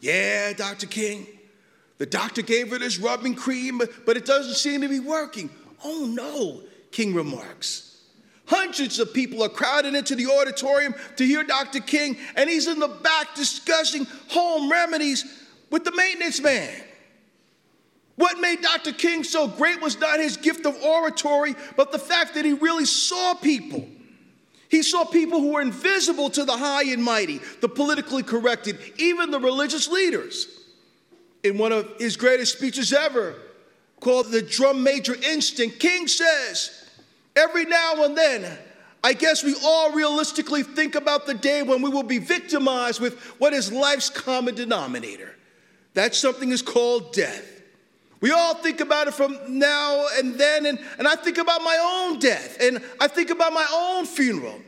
Yeah, 0.00 0.52
Dr. 0.54 0.86
King, 0.86 1.26
the 1.98 2.06
doctor 2.06 2.42
gave 2.42 2.70
her 2.70 2.78
this 2.78 2.98
rubbing 2.98 3.34
cream, 3.34 3.80
but 4.06 4.16
it 4.16 4.24
doesn't 4.24 4.54
seem 4.54 4.80
to 4.80 4.88
be 4.88 5.00
working. 5.00 5.50
Oh 5.84 6.06
no, 6.06 6.62
King 6.90 7.14
remarks. 7.14 7.86
Hundreds 8.46 8.98
of 8.98 9.14
people 9.14 9.42
are 9.44 9.48
crowded 9.48 9.94
into 9.94 10.16
the 10.16 10.26
auditorium 10.26 10.94
to 11.16 11.24
hear 11.24 11.44
Dr. 11.44 11.80
King, 11.80 12.16
and 12.34 12.50
he's 12.50 12.66
in 12.66 12.80
the 12.80 12.88
back 12.88 13.34
discussing 13.36 14.06
home 14.28 14.70
remedies 14.70 15.24
with 15.70 15.84
the 15.84 15.92
maintenance 15.92 16.40
man. 16.40 16.82
What 18.16 18.40
made 18.40 18.60
Dr. 18.60 18.92
King 18.92 19.22
so 19.22 19.46
great 19.46 19.80
was 19.80 19.98
not 20.00 20.18
his 20.18 20.36
gift 20.36 20.66
of 20.66 20.76
oratory, 20.82 21.54
but 21.76 21.92
the 21.92 21.98
fact 21.98 22.34
that 22.34 22.44
he 22.44 22.54
really 22.54 22.86
saw 22.86 23.34
people. 23.34 23.86
He 24.70 24.82
saw 24.84 25.04
people 25.04 25.40
who 25.40 25.52
were 25.52 25.60
invisible 25.60 26.30
to 26.30 26.44
the 26.44 26.56
high 26.56 26.84
and 26.84 27.02
mighty, 27.02 27.40
the 27.60 27.68
politically 27.68 28.22
corrected, 28.22 28.78
even 28.98 29.32
the 29.32 29.40
religious 29.40 29.88
leaders. 29.88 30.46
In 31.42 31.58
one 31.58 31.72
of 31.72 31.90
his 31.98 32.16
greatest 32.16 32.56
speeches 32.56 32.92
ever, 32.92 33.34
called 33.98 34.30
The 34.30 34.42
Drum 34.42 34.82
Major 34.82 35.14
Instinct, 35.14 35.80
King 35.80 36.06
says, 36.06 36.88
Every 37.34 37.64
now 37.64 38.04
and 38.04 38.16
then, 38.16 38.58
I 39.02 39.12
guess 39.12 39.42
we 39.42 39.56
all 39.64 39.92
realistically 39.92 40.62
think 40.62 40.94
about 40.94 41.26
the 41.26 41.34
day 41.34 41.62
when 41.62 41.82
we 41.82 41.90
will 41.90 42.02
be 42.02 42.18
victimized 42.18 43.00
with 43.00 43.18
what 43.38 43.52
is 43.52 43.72
life's 43.72 44.08
common 44.08 44.54
denominator. 44.54 45.34
That 45.94 46.14
something 46.14 46.50
is 46.50 46.62
called 46.62 47.12
death. 47.12 47.59
We 48.20 48.32
all 48.32 48.54
think 48.54 48.80
about 48.80 49.08
it 49.08 49.14
from 49.14 49.36
now 49.48 50.06
and 50.18 50.34
then, 50.34 50.66
and, 50.66 50.78
and 50.98 51.08
I 51.08 51.16
think 51.16 51.38
about 51.38 51.62
my 51.62 51.78
own 52.08 52.18
death, 52.18 52.58
and 52.60 52.82
I 53.00 53.08
think 53.08 53.30
about 53.30 53.52
my 53.52 53.66
own 53.72 54.04
funeral. 54.04 54.60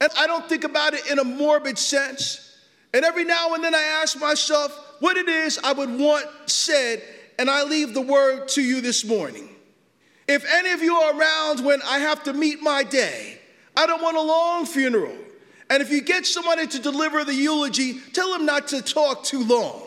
And 0.00 0.10
I 0.18 0.26
don't 0.26 0.48
think 0.48 0.64
about 0.64 0.94
it 0.94 1.10
in 1.10 1.18
a 1.18 1.24
morbid 1.24 1.78
sense. 1.78 2.58
And 2.94 3.04
every 3.04 3.24
now 3.24 3.54
and 3.54 3.62
then 3.62 3.74
I 3.74 3.82
ask 4.02 4.18
myself 4.18 4.78
what 5.00 5.16
it 5.16 5.28
is 5.28 5.58
I 5.62 5.72
would 5.72 5.98
want 5.98 6.26
said, 6.46 7.02
and 7.38 7.50
I 7.50 7.64
leave 7.64 7.92
the 7.92 8.00
word 8.00 8.48
to 8.48 8.62
you 8.62 8.80
this 8.80 9.04
morning. 9.04 9.48
If 10.28 10.44
any 10.50 10.70
of 10.70 10.82
you 10.82 10.94
are 10.94 11.18
around 11.18 11.64
when 11.64 11.80
I 11.82 11.98
have 11.98 12.24
to 12.24 12.32
meet 12.32 12.62
my 12.62 12.82
day, 12.82 13.38
I 13.76 13.86
don't 13.86 14.02
want 14.02 14.16
a 14.16 14.22
long 14.22 14.66
funeral. 14.66 15.16
And 15.68 15.82
if 15.82 15.90
you 15.90 16.00
get 16.00 16.26
somebody 16.26 16.66
to 16.66 16.78
deliver 16.78 17.24
the 17.24 17.34
eulogy, 17.34 18.00
tell 18.12 18.32
them 18.32 18.46
not 18.46 18.68
to 18.68 18.82
talk 18.82 19.24
too 19.24 19.44
long. 19.44 19.85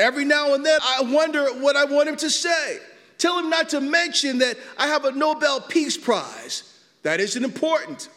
Every 0.00 0.24
now 0.24 0.54
and 0.54 0.64
then, 0.64 0.78
I 0.82 1.02
wonder 1.02 1.46
what 1.60 1.76
I 1.76 1.84
want 1.84 2.08
him 2.08 2.16
to 2.16 2.30
say. 2.30 2.78
Tell 3.18 3.38
him 3.38 3.50
not 3.50 3.68
to 3.70 3.80
mention 3.80 4.38
that 4.38 4.56
I 4.78 4.86
have 4.86 5.04
a 5.04 5.12
Nobel 5.12 5.60
Peace 5.60 5.96
Prize. 5.96 6.62
That 7.02 7.20
isn't 7.20 7.44
important. 7.44 8.08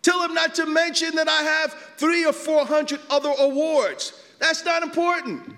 Tell 0.00 0.22
him 0.22 0.34
not 0.34 0.54
to 0.54 0.66
mention 0.66 1.14
that 1.16 1.28
I 1.28 1.42
have 1.42 1.74
three 1.98 2.24
or 2.24 2.32
four 2.32 2.64
hundred 2.64 3.00
other 3.10 3.32
awards. 3.38 4.12
That's 4.38 4.64
not 4.64 4.82
important. 4.82 5.54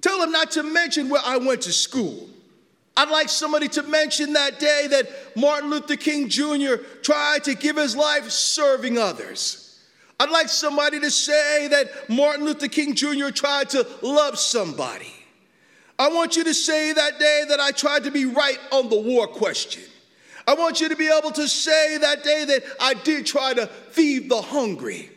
Tell 0.00 0.22
him 0.22 0.30
not 0.30 0.50
to 0.52 0.62
mention 0.62 1.08
where 1.08 1.22
I 1.24 1.38
went 1.38 1.62
to 1.62 1.72
school. 1.72 2.28
I'd 2.96 3.08
like 3.08 3.28
somebody 3.28 3.68
to 3.68 3.82
mention 3.84 4.34
that 4.34 4.60
day 4.60 4.88
that 4.90 5.08
Martin 5.36 5.70
Luther 5.70 5.96
King 5.96 6.28
Jr. 6.28 6.74
tried 7.02 7.44
to 7.44 7.54
give 7.54 7.76
his 7.76 7.96
life 7.96 8.30
serving 8.30 8.98
others. 8.98 9.80
I'd 10.20 10.30
like 10.30 10.48
somebody 10.48 11.00
to 11.00 11.10
say 11.10 11.68
that 11.68 12.10
Martin 12.10 12.44
Luther 12.44 12.68
King 12.68 12.94
Jr. 12.94 13.30
tried 13.30 13.70
to 13.70 13.86
love 14.02 14.38
somebody. 14.38 15.13
I 15.98 16.08
want 16.08 16.36
you 16.36 16.44
to 16.44 16.54
say 16.54 16.92
that 16.92 17.18
day 17.18 17.44
that 17.48 17.60
I 17.60 17.70
tried 17.70 18.04
to 18.04 18.10
be 18.10 18.24
right 18.24 18.58
on 18.72 18.88
the 18.88 19.00
war 19.00 19.26
question. 19.26 19.82
I 20.46 20.54
want 20.54 20.80
you 20.80 20.88
to 20.88 20.96
be 20.96 21.08
able 21.08 21.30
to 21.32 21.48
say 21.48 21.98
that 21.98 22.22
day 22.22 22.44
that 22.44 22.62
I 22.80 22.94
did 22.94 23.26
try 23.26 23.54
to 23.54 23.66
feed 23.66 24.28
the 24.28 24.42
hungry. 24.42 25.10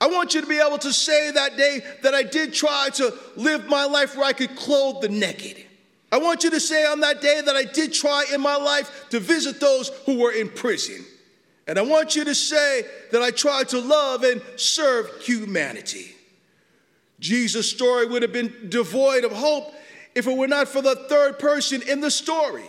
I 0.00 0.08
want 0.08 0.34
you 0.34 0.40
to 0.40 0.46
be 0.46 0.58
able 0.58 0.78
to 0.78 0.92
say 0.92 1.30
that 1.30 1.56
day 1.56 1.80
that 2.02 2.14
I 2.14 2.22
did 2.22 2.52
try 2.52 2.88
to 2.94 3.14
live 3.36 3.66
my 3.66 3.84
life 3.84 4.16
where 4.16 4.26
I 4.26 4.32
could 4.32 4.56
clothe 4.56 5.02
the 5.02 5.08
naked. 5.08 5.64
I 6.12 6.18
want 6.18 6.44
you 6.44 6.50
to 6.50 6.60
say 6.60 6.84
on 6.86 7.00
that 7.00 7.20
day 7.20 7.40
that 7.40 7.56
I 7.56 7.64
did 7.64 7.92
try 7.92 8.24
in 8.32 8.40
my 8.40 8.56
life 8.56 9.08
to 9.10 9.20
visit 9.20 9.60
those 9.60 9.88
who 10.04 10.18
were 10.18 10.32
in 10.32 10.48
prison. 10.48 11.04
And 11.66 11.78
I 11.78 11.82
want 11.82 12.14
you 12.14 12.24
to 12.24 12.34
say 12.34 12.84
that 13.10 13.22
I 13.22 13.30
tried 13.30 13.68
to 13.70 13.80
love 13.80 14.22
and 14.22 14.40
serve 14.56 15.10
humanity. 15.22 16.14
Jesus' 17.18 17.70
story 17.70 18.06
would 18.06 18.22
have 18.22 18.32
been 18.32 18.52
devoid 18.68 19.24
of 19.24 19.32
hope 19.32 19.74
if 20.16 20.26
it 20.26 20.36
were 20.36 20.48
not 20.48 20.66
for 20.66 20.80
the 20.80 20.96
third 20.96 21.38
person 21.38 21.82
in 21.82 22.00
the 22.00 22.10
story. 22.10 22.64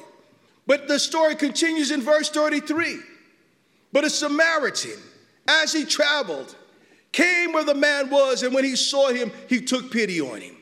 But 0.67 0.89
the 0.89 0.99
story 0.99 1.33
continues 1.33 1.91
in 1.91 2.01
verse 2.01 2.29
33. 2.29 2.99
But 3.93 4.03
a 4.03 4.09
Samaritan, 4.09 4.99
as 5.47 5.71
he 5.71 5.85
traveled, 5.85 6.53
came 7.13 7.53
where 7.53 7.63
the 7.63 7.73
man 7.73 8.09
was, 8.09 8.43
and 8.43 8.53
when 8.53 8.65
he 8.65 8.75
saw 8.75 9.07
him, 9.07 9.31
he 9.47 9.61
took 9.61 9.91
pity 9.91 10.19
on 10.19 10.41
him. 10.41 10.57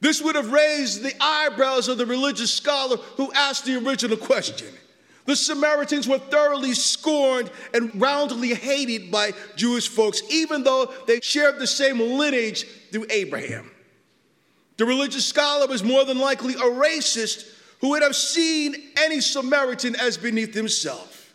This 0.00 0.22
would 0.22 0.36
have 0.36 0.52
raised 0.52 1.02
the 1.02 1.12
eyebrows 1.20 1.88
of 1.88 1.98
the 1.98 2.06
religious 2.06 2.52
scholar 2.52 2.98
who 3.16 3.32
asked 3.32 3.64
the 3.64 3.76
original 3.76 4.16
question. 4.16 4.68
The 5.24 5.34
Samaritans 5.34 6.06
were 6.06 6.20
thoroughly 6.20 6.74
scorned 6.74 7.50
and 7.74 8.00
roundly 8.00 8.54
hated 8.54 9.10
by 9.10 9.32
Jewish 9.56 9.88
folks, 9.88 10.22
even 10.30 10.62
though 10.62 10.92
they 11.08 11.20
shared 11.20 11.58
the 11.58 11.66
same 11.66 11.98
lineage 11.98 12.64
through 12.92 13.06
Abraham. 13.10 13.72
The 14.76 14.84
religious 14.84 15.26
scholar 15.26 15.66
was 15.66 15.82
more 15.82 16.04
than 16.04 16.18
likely 16.18 16.54
a 16.54 16.58
racist 16.58 17.46
who 17.80 17.90
would 17.90 18.02
have 18.02 18.16
seen 18.16 18.74
any 18.96 19.20
Samaritan 19.20 19.96
as 19.96 20.16
beneath 20.16 20.54
himself. 20.54 21.34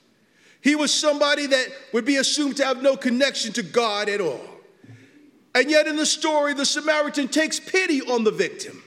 He 0.62 0.76
was 0.76 0.94
somebody 0.94 1.48
that 1.48 1.68
would 1.92 2.06
be 2.06 2.18
assumed 2.18 2.58
to 2.58 2.66
have 2.66 2.84
no 2.84 2.96
connection 2.96 3.52
to 3.54 3.64
God 3.64 4.10
at 4.10 4.22
all. 4.22 4.42
And 5.56 5.70
yet, 5.70 5.88
in 5.88 5.96
the 5.96 6.06
story, 6.06 6.54
the 6.54 6.66
Samaritan 6.66 7.28
takes 7.28 7.60
pity 7.60 8.02
on 8.02 8.24
the 8.24 8.32
victim. 8.32 8.82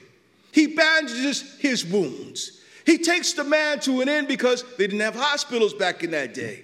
He 0.51 0.67
bandages 0.67 1.57
his 1.59 1.85
wounds. 1.85 2.61
He 2.85 2.97
takes 2.97 3.33
the 3.33 3.43
man 3.43 3.79
to 3.81 4.01
an 4.01 4.09
inn 4.09 4.25
because 4.25 4.63
they 4.77 4.87
didn't 4.87 5.01
have 5.01 5.15
hospitals 5.15 5.73
back 5.73 6.03
in 6.03 6.11
that 6.11 6.33
day. 6.33 6.63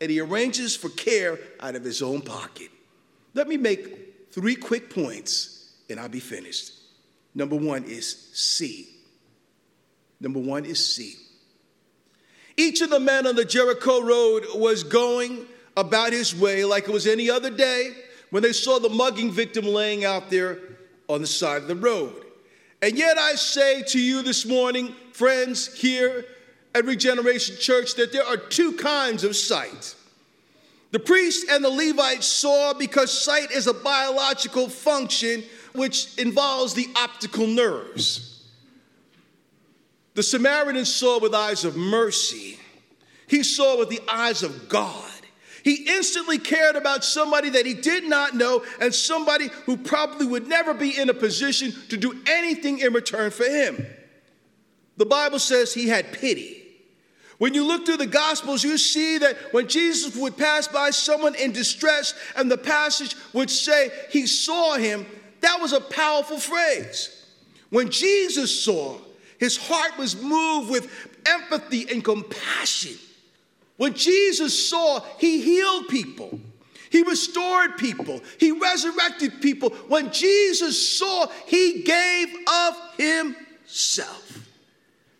And 0.00 0.10
he 0.10 0.20
arranges 0.20 0.76
for 0.76 0.90
care 0.90 1.38
out 1.60 1.74
of 1.74 1.82
his 1.82 2.02
own 2.02 2.20
pocket. 2.20 2.68
Let 3.32 3.48
me 3.48 3.56
make 3.56 4.32
three 4.32 4.54
quick 4.54 4.90
points 4.90 5.72
and 5.88 5.98
I'll 5.98 6.08
be 6.08 6.20
finished. 6.20 6.72
Number 7.36 7.54
one 7.54 7.84
is 7.84 8.30
see. 8.32 8.88
Number 10.20 10.40
one 10.40 10.64
is 10.64 10.84
see. 10.84 11.16
Each 12.56 12.80
of 12.80 12.88
the 12.88 12.98
men 12.98 13.26
on 13.26 13.36
the 13.36 13.44
Jericho 13.44 14.00
road 14.00 14.44
was 14.54 14.82
going 14.82 15.44
about 15.76 16.14
his 16.14 16.34
way 16.34 16.64
like 16.64 16.88
it 16.88 16.92
was 16.92 17.06
any 17.06 17.28
other 17.28 17.50
day 17.50 17.92
when 18.30 18.42
they 18.42 18.54
saw 18.54 18.78
the 18.78 18.88
mugging 18.88 19.30
victim 19.30 19.66
laying 19.66 20.06
out 20.06 20.30
there 20.30 20.58
on 21.10 21.20
the 21.20 21.26
side 21.26 21.60
of 21.60 21.68
the 21.68 21.76
road. 21.76 22.24
And 22.80 22.96
yet 22.96 23.18
I 23.18 23.34
say 23.34 23.82
to 23.88 24.00
you 24.00 24.22
this 24.22 24.46
morning, 24.46 24.94
friends 25.12 25.78
here 25.78 26.24
at 26.74 26.86
Regeneration 26.86 27.56
Church, 27.58 27.96
that 27.96 28.12
there 28.12 28.24
are 28.24 28.38
two 28.38 28.72
kinds 28.72 29.24
of 29.24 29.36
sight. 29.36 29.94
The 30.90 31.00
priest 31.00 31.46
and 31.50 31.62
the 31.62 31.68
Levites 31.68 32.26
saw 32.26 32.72
because 32.72 33.12
sight 33.12 33.50
is 33.50 33.66
a 33.66 33.74
biological 33.74 34.70
function 34.70 35.44
which 35.76 36.16
involves 36.18 36.74
the 36.74 36.88
optical 36.96 37.46
nerves. 37.46 38.44
The 40.14 40.22
Samaritan 40.22 40.84
saw 40.84 41.20
with 41.20 41.34
eyes 41.34 41.64
of 41.64 41.76
mercy, 41.76 42.58
he 43.28 43.42
saw 43.42 43.78
with 43.78 43.90
the 43.90 44.00
eyes 44.08 44.42
of 44.42 44.68
God. 44.68 45.10
He 45.62 45.84
instantly 45.88 46.38
cared 46.38 46.76
about 46.76 47.04
somebody 47.04 47.50
that 47.50 47.66
he 47.66 47.74
did 47.74 48.04
not 48.04 48.36
know 48.36 48.64
and 48.80 48.94
somebody 48.94 49.48
who 49.64 49.76
probably 49.76 50.24
would 50.24 50.46
never 50.46 50.72
be 50.72 50.96
in 50.96 51.10
a 51.10 51.14
position 51.14 51.72
to 51.88 51.96
do 51.96 52.22
anything 52.28 52.78
in 52.78 52.92
return 52.92 53.32
for 53.32 53.42
him. 53.44 53.84
The 54.96 55.06
Bible 55.06 55.40
says 55.40 55.74
he 55.74 55.88
had 55.88 56.12
pity. 56.12 56.62
When 57.38 57.52
you 57.52 57.66
look 57.66 57.84
through 57.84 57.98
the 57.98 58.06
Gospels, 58.06 58.64
you 58.64 58.78
see 58.78 59.18
that 59.18 59.36
when 59.52 59.66
Jesus 59.68 60.16
would 60.16 60.36
pass 60.38 60.68
by 60.68 60.90
someone 60.90 61.34
in 61.34 61.50
distress 61.50 62.14
and 62.36 62.50
the 62.50 62.56
passage 62.56 63.14
would 63.32 63.50
say 63.50 63.90
he 64.10 64.26
saw 64.26 64.76
him, 64.76 65.04
that 65.46 65.60
was 65.60 65.72
a 65.72 65.80
powerful 65.80 66.38
phrase. 66.38 67.24
When 67.70 67.88
Jesus 67.88 68.64
saw, 68.64 68.98
his 69.38 69.56
heart 69.56 69.96
was 69.96 70.20
moved 70.20 70.70
with 70.70 70.90
empathy 71.24 71.86
and 71.88 72.02
compassion. 72.02 72.96
When 73.76 73.94
Jesus 73.94 74.68
saw, 74.68 75.00
he 75.18 75.40
healed 75.40 75.86
people. 75.88 76.40
He 76.90 77.02
restored 77.02 77.76
people. 77.78 78.20
He 78.38 78.50
resurrected 78.50 79.40
people. 79.40 79.70
When 79.88 80.12
Jesus 80.12 80.98
saw, 80.98 81.26
he 81.46 81.82
gave 81.82 82.28
of 82.48 82.76
himself. 82.96 84.48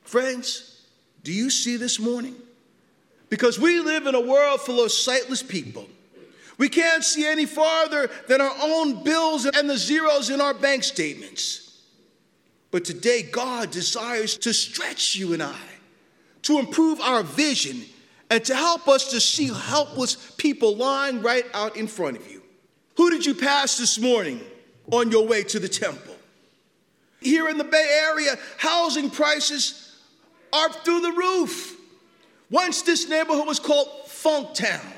Friends, 0.02 0.82
do 1.22 1.32
you 1.32 1.50
see 1.50 1.76
this 1.76 2.00
morning? 2.00 2.34
Because 3.28 3.60
we 3.60 3.80
live 3.80 4.06
in 4.06 4.14
a 4.16 4.20
world 4.20 4.60
full 4.60 4.82
of 4.82 4.90
sightless 4.90 5.42
people. 5.42 5.86
We 6.58 6.68
can't 6.68 7.04
see 7.04 7.26
any 7.26 7.44
farther 7.44 8.08
than 8.28 8.40
our 8.40 8.54
own 8.62 9.04
bills 9.04 9.44
and 9.44 9.68
the 9.68 9.76
zeros 9.76 10.30
in 10.30 10.40
our 10.40 10.54
bank 10.54 10.84
statements. 10.84 11.82
But 12.70 12.84
today, 12.84 13.22
God 13.22 13.70
desires 13.70 14.36
to 14.38 14.52
stretch 14.52 15.16
you 15.16 15.32
and 15.32 15.42
I, 15.42 15.56
to 16.42 16.58
improve 16.58 17.00
our 17.00 17.22
vision 17.22 17.84
and 18.30 18.44
to 18.44 18.54
help 18.54 18.88
us 18.88 19.10
to 19.10 19.20
see 19.20 19.48
helpless 19.48 20.32
people 20.36 20.76
lying 20.76 21.22
right 21.22 21.46
out 21.54 21.76
in 21.76 21.86
front 21.86 22.16
of 22.16 22.30
you. 22.30 22.42
Who 22.96 23.10
did 23.10 23.24
you 23.24 23.34
pass 23.34 23.76
this 23.76 23.98
morning 23.98 24.40
on 24.90 25.10
your 25.10 25.26
way 25.26 25.42
to 25.44 25.58
the 25.58 25.68
temple? 25.68 26.14
Here 27.20 27.48
in 27.48 27.58
the 27.58 27.64
Bay 27.64 28.00
Area, 28.04 28.36
housing 28.56 29.10
prices 29.10 29.96
are 30.52 30.72
through 30.72 31.00
the 31.00 31.12
roof. 31.12 31.78
Once 32.50 32.82
this 32.82 33.08
neighborhood 33.08 33.46
was 33.46 33.60
called 33.60 33.88
Funktown. 34.06 34.95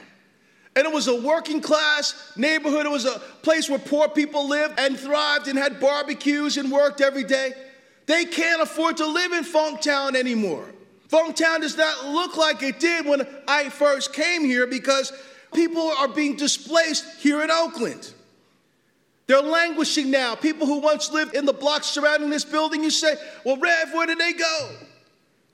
And 0.77 0.87
it 0.87 0.93
was 0.93 1.09
a 1.09 1.21
working 1.21 1.61
class 1.61 2.33
neighborhood. 2.37 2.87
It 2.87 2.91
was 2.91 3.05
a 3.05 3.19
place 3.43 3.69
where 3.69 3.79
poor 3.79 4.09
people 4.09 4.49
lived 4.49 4.79
and 4.79 4.99
thrived 4.99 5.49
and 5.49 5.59
had 5.59 5.81
barbecues 5.81 6.57
and 6.57 6.71
worked 6.71 7.01
every 7.01 7.25
day. 7.25 7.53
They 8.07 8.25
can't 8.25 8.63
afford 8.63 8.99
to 8.99 9.07
live 9.07 9.33
in 9.33 9.45
Funktown 9.45 10.15
anymore. 10.15 10.67
Funktown 11.09 11.61
does 11.61 11.77
not 11.77 12.07
look 12.07 12.37
like 12.37 12.63
it 12.63 12.79
did 12.81 13.07
when 13.07 13.27
I 13.47 13.71
first 13.71 14.13
came 14.13 14.45
here 14.45 14.67
because 14.67 15.13
people 15.55 15.91
are 15.91 16.09
being 16.09 16.37
displaced 16.37 17.05
here 17.21 17.43
in 17.43 17.51
Oakland. 17.51 18.13
They're 19.27 19.43
languishing 19.43 20.11
now. 20.11 20.35
People 20.35 20.67
who 20.67 20.81
once 20.81 21.13
lived 21.13 21.35
in 21.35 21.45
the 21.45 21.53
blocks 21.53 21.87
surrounding 21.87 22.31
this 22.31 22.45
building, 22.45 22.83
you 22.83 22.91
say, 22.91 23.15
Well, 23.45 23.59
Rev, 23.59 23.93
where 23.93 24.07
did 24.07 24.19
they 24.19 24.33
go? 24.33 24.71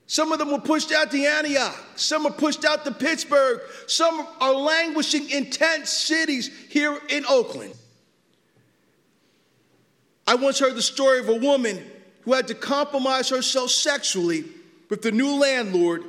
Some 0.06 0.32
of 0.32 0.38
them 0.38 0.52
were 0.52 0.60
pushed 0.60 0.92
out 0.92 1.10
to 1.10 1.24
Antioch. 1.24 1.76
Some 1.96 2.24
were 2.24 2.30
pushed 2.30 2.64
out 2.64 2.84
to 2.84 2.92
Pittsburg. 2.92 3.60
Some 3.86 4.26
are 4.40 4.52
languishing 4.52 5.30
in 5.30 5.50
tent 5.50 5.88
cities 5.88 6.50
here 6.68 6.98
in 7.08 7.24
Oakland. 7.26 7.74
I 10.26 10.34
once 10.34 10.58
heard 10.58 10.74
the 10.74 10.82
story 10.82 11.20
of 11.20 11.28
a 11.28 11.36
woman 11.36 11.82
who 12.22 12.32
had 12.32 12.48
to 12.48 12.54
compromise 12.54 13.28
herself 13.28 13.70
sexually 13.70 14.44
with 14.88 15.02
the 15.02 15.12
new 15.12 15.34
landlord 15.34 16.04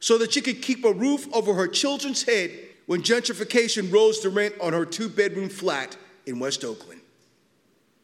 so 0.00 0.18
that 0.18 0.32
she 0.32 0.40
could 0.40 0.62
keep 0.62 0.84
a 0.84 0.92
roof 0.92 1.28
over 1.32 1.54
her 1.54 1.68
children's 1.68 2.22
head 2.22 2.50
when 2.86 3.02
gentrification 3.02 3.92
rose 3.92 4.20
the 4.20 4.28
rent 4.28 4.54
on 4.60 4.72
her 4.72 4.84
two 4.84 5.08
bedroom 5.08 5.48
flat 5.48 5.96
in 6.26 6.38
West 6.38 6.64
Oakland. 6.64 7.00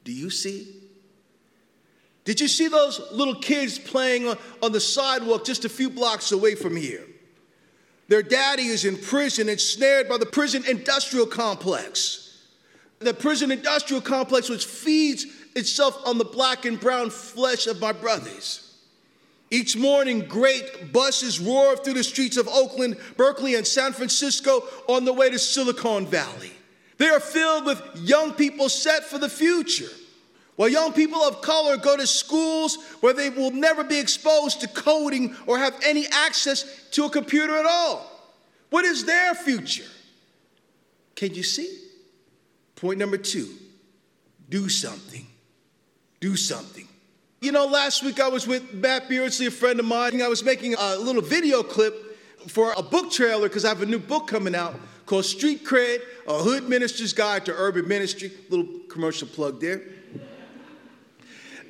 Do 0.04 0.12
you 0.12 0.30
see? 0.30 0.85
Did 2.26 2.40
you 2.40 2.48
see 2.48 2.66
those 2.66 3.00
little 3.12 3.36
kids 3.36 3.78
playing 3.78 4.26
on, 4.60 4.72
the 4.72 4.80
sidewalk 4.80 5.44
just 5.44 5.64
a 5.64 5.68
few 5.68 5.88
blocks 5.88 6.32
away 6.32 6.56
from 6.56 6.74
here? 6.74 7.04
Their 8.08 8.22
daddy 8.22 8.66
is 8.66 8.84
in 8.84 8.96
prison, 8.96 9.48
ensnared 9.48 10.08
by 10.08 10.18
the 10.18 10.26
prison 10.26 10.64
industrial 10.68 11.26
complex. 11.26 12.44
The 12.98 13.14
prison 13.14 13.52
industrial 13.52 14.02
complex, 14.02 14.48
which 14.48 14.66
feeds 14.66 15.26
itself 15.54 15.96
on 16.04 16.18
the 16.18 16.24
black 16.24 16.64
and 16.64 16.80
brown 16.80 17.10
flesh 17.10 17.68
of 17.68 17.80
my 17.80 17.92
brothers. 17.92 18.74
Each 19.52 19.76
morning, 19.76 20.26
great 20.26 20.92
buses 20.92 21.38
roar 21.38 21.76
through 21.76 21.94
the 21.94 22.02
streets 22.02 22.36
of 22.36 22.48
Oakland, 22.48 22.96
Berkeley, 23.16 23.54
and 23.54 23.64
San 23.64 23.92
Francisco 23.92 24.64
on 24.88 25.04
the 25.04 25.12
way 25.12 25.30
to 25.30 25.38
Silicon 25.38 26.06
Valley. 26.06 26.50
They 26.98 27.06
are 27.06 27.20
filled 27.20 27.66
with 27.66 27.80
young 27.94 28.32
people 28.32 28.68
set 28.68 29.04
for 29.04 29.18
the 29.18 29.28
future. 29.28 29.90
While 30.56 30.70
young 30.70 30.92
people 30.92 31.22
of 31.22 31.42
color 31.42 31.76
go 31.76 31.96
to 31.96 32.06
schools 32.06 32.78
where 33.00 33.12
they 33.12 33.28
will 33.28 33.50
never 33.50 33.84
be 33.84 33.98
exposed 33.98 34.62
to 34.62 34.68
coding 34.68 35.36
or 35.46 35.58
have 35.58 35.78
any 35.84 36.06
access 36.06 36.64
to 36.92 37.04
a 37.04 37.10
computer 37.10 37.54
at 37.56 37.66
all. 37.66 38.10
What 38.70 38.84
is 38.84 39.04
their 39.04 39.34
future? 39.34 39.84
Can 41.14 41.34
you 41.34 41.42
see? 41.42 41.82
Point 42.74 42.98
number 42.98 43.18
two 43.18 43.48
do 44.48 44.68
something. 44.68 45.26
Do 46.20 46.36
something. 46.36 46.86
You 47.40 47.52
know, 47.52 47.66
last 47.66 48.02
week 48.02 48.20
I 48.20 48.28
was 48.28 48.46
with 48.46 48.72
Matt 48.72 49.08
Beardsley, 49.08 49.46
a 49.46 49.50
friend 49.50 49.78
of 49.78 49.86
mine. 49.86 50.22
I 50.22 50.28
was 50.28 50.42
making 50.42 50.74
a 50.78 50.96
little 50.96 51.20
video 51.20 51.62
clip 51.62 52.18
for 52.48 52.72
a 52.76 52.82
book 52.82 53.10
trailer 53.10 53.48
because 53.48 53.64
I 53.64 53.68
have 53.68 53.82
a 53.82 53.86
new 53.86 53.98
book 53.98 54.26
coming 54.26 54.54
out 54.54 54.74
called 55.04 55.24
Street 55.24 55.64
Cred, 55.64 56.00
a 56.26 56.34
hood 56.34 56.68
minister's 56.68 57.12
guide 57.12 57.44
to 57.46 57.52
urban 57.52 57.86
ministry. 57.86 58.32
Little 58.48 58.66
commercial 58.88 59.28
plug 59.28 59.60
there. 59.60 59.82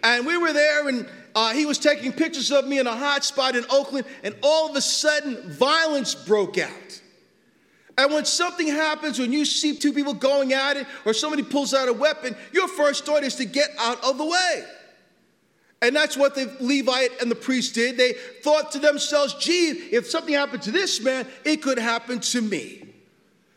And 0.02 0.26
we 0.26 0.36
were 0.36 0.52
there, 0.52 0.88
and 0.88 1.08
uh, 1.34 1.52
he 1.52 1.66
was 1.66 1.78
taking 1.78 2.12
pictures 2.12 2.50
of 2.50 2.66
me 2.66 2.78
in 2.78 2.86
a 2.86 2.96
hot 2.96 3.24
spot 3.24 3.56
in 3.56 3.64
Oakland, 3.70 4.06
and 4.22 4.34
all 4.42 4.70
of 4.70 4.76
a 4.76 4.80
sudden, 4.80 5.50
violence 5.50 6.14
broke 6.14 6.58
out. 6.58 7.02
And 7.98 8.12
when 8.12 8.24
something 8.26 8.68
happens, 8.68 9.18
when 9.18 9.32
you 9.32 9.44
see 9.44 9.74
two 9.74 9.92
people 9.92 10.12
going 10.14 10.52
at 10.52 10.76
it, 10.76 10.86
or 11.04 11.14
somebody 11.14 11.42
pulls 11.42 11.72
out 11.72 11.88
a 11.88 11.92
weapon, 11.92 12.36
your 12.52 12.68
first 12.68 13.06
thought 13.06 13.22
is 13.22 13.36
to 13.36 13.44
get 13.44 13.70
out 13.78 14.04
of 14.04 14.18
the 14.18 14.24
way. 14.24 14.64
And 15.82 15.94
that's 15.94 16.16
what 16.16 16.34
the 16.34 16.54
Levite 16.60 17.20
and 17.20 17.30
the 17.30 17.36
priest 17.36 17.74
did. 17.74 17.96
They 17.96 18.14
thought 18.42 18.72
to 18.72 18.78
themselves, 18.78 19.34
gee, 19.34 19.70
if 19.92 20.08
something 20.08 20.34
happened 20.34 20.62
to 20.62 20.70
this 20.70 21.02
man, 21.02 21.26
it 21.44 21.62
could 21.62 21.78
happen 21.78 22.20
to 22.20 22.40
me. 22.40 22.82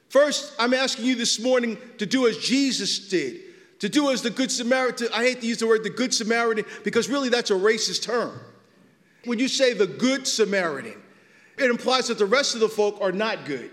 First, 0.10 0.54
I'm 0.60 0.73
asking 0.73 1.06
you 1.06 1.15
this 1.15 1.39
morning 1.39 1.78
to 1.97 2.06
do 2.06 2.28
as 2.28 2.38
Jesus 2.38 3.08
did, 3.10 3.41
to 3.79 3.89
do 3.89 4.09
as 4.11 4.21
the 4.21 4.29
Good 4.29 4.51
Samaritan. 4.51 5.07
I 5.13 5.23
hate 5.23 5.41
to 5.41 5.47
use 5.47 5.59
the 5.59 5.67
word 5.67 5.83
the 5.83 5.89
Good 5.89 6.13
Samaritan 6.13 6.65
because 6.83 7.09
really 7.09 7.29
that's 7.29 7.51
a 7.51 7.55
racist 7.55 8.03
term. 8.03 8.39
When 9.25 9.39
you 9.39 9.47
say 9.47 9.73
the 9.73 9.87
Good 9.87 10.27
Samaritan, 10.27 10.95
it 11.57 11.69
implies 11.69 12.07
that 12.07 12.17
the 12.17 12.25
rest 12.25 12.53
of 12.53 12.61
the 12.61 12.69
folk 12.69 12.99
are 13.01 13.11
not 13.11 13.45
good, 13.45 13.71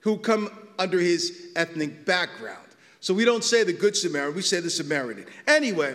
who 0.00 0.16
come 0.16 0.50
under 0.78 0.98
his 0.98 1.48
ethnic 1.56 2.06
background. 2.06 2.64
So 3.00 3.12
we 3.12 3.24
don't 3.24 3.44
say 3.44 3.64
the 3.64 3.72
Good 3.72 3.96
Samaritan, 3.96 4.34
we 4.34 4.42
say 4.42 4.60
the 4.60 4.70
Samaritan. 4.70 5.26
Anyway, 5.46 5.94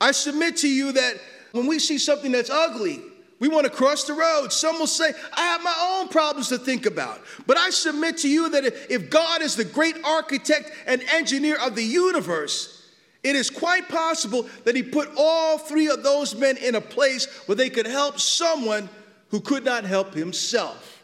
I 0.00 0.12
submit 0.12 0.56
to 0.58 0.68
you 0.68 0.92
that 0.92 1.16
when 1.52 1.66
we 1.66 1.78
see 1.78 1.98
something 1.98 2.32
that's 2.32 2.50
ugly, 2.50 3.02
we 3.38 3.48
want 3.48 3.64
to 3.64 3.72
cross 3.72 4.04
the 4.04 4.12
road. 4.12 4.52
Some 4.52 4.78
will 4.78 4.86
say, 4.86 5.12
I 5.32 5.42
have 5.42 5.62
my 5.62 5.98
own 5.98 6.08
problems 6.08 6.48
to 6.48 6.58
think 6.58 6.86
about. 6.86 7.20
But 7.46 7.56
I 7.56 7.70
submit 7.70 8.18
to 8.18 8.28
you 8.28 8.48
that 8.50 8.64
if 8.88 9.10
God 9.10 9.42
is 9.42 9.56
the 9.56 9.64
great 9.64 9.96
architect 10.04 10.70
and 10.86 11.02
engineer 11.12 11.56
of 11.60 11.74
the 11.74 11.82
universe, 11.82 12.81
it 13.22 13.36
is 13.36 13.50
quite 13.50 13.88
possible 13.88 14.48
that 14.64 14.74
He 14.74 14.82
put 14.82 15.10
all 15.16 15.58
three 15.58 15.88
of 15.88 16.02
those 16.02 16.34
men 16.34 16.56
in 16.56 16.74
a 16.74 16.80
place 16.80 17.26
where 17.46 17.56
they 17.56 17.70
could 17.70 17.86
help 17.86 18.18
someone 18.18 18.88
who 19.32 19.40
could 19.40 19.64
not 19.64 19.84
help 19.84 20.14
himself. 20.14 21.02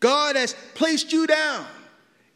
God 0.00 0.34
has 0.34 0.54
placed 0.74 1.12
you 1.12 1.26
down 1.26 1.66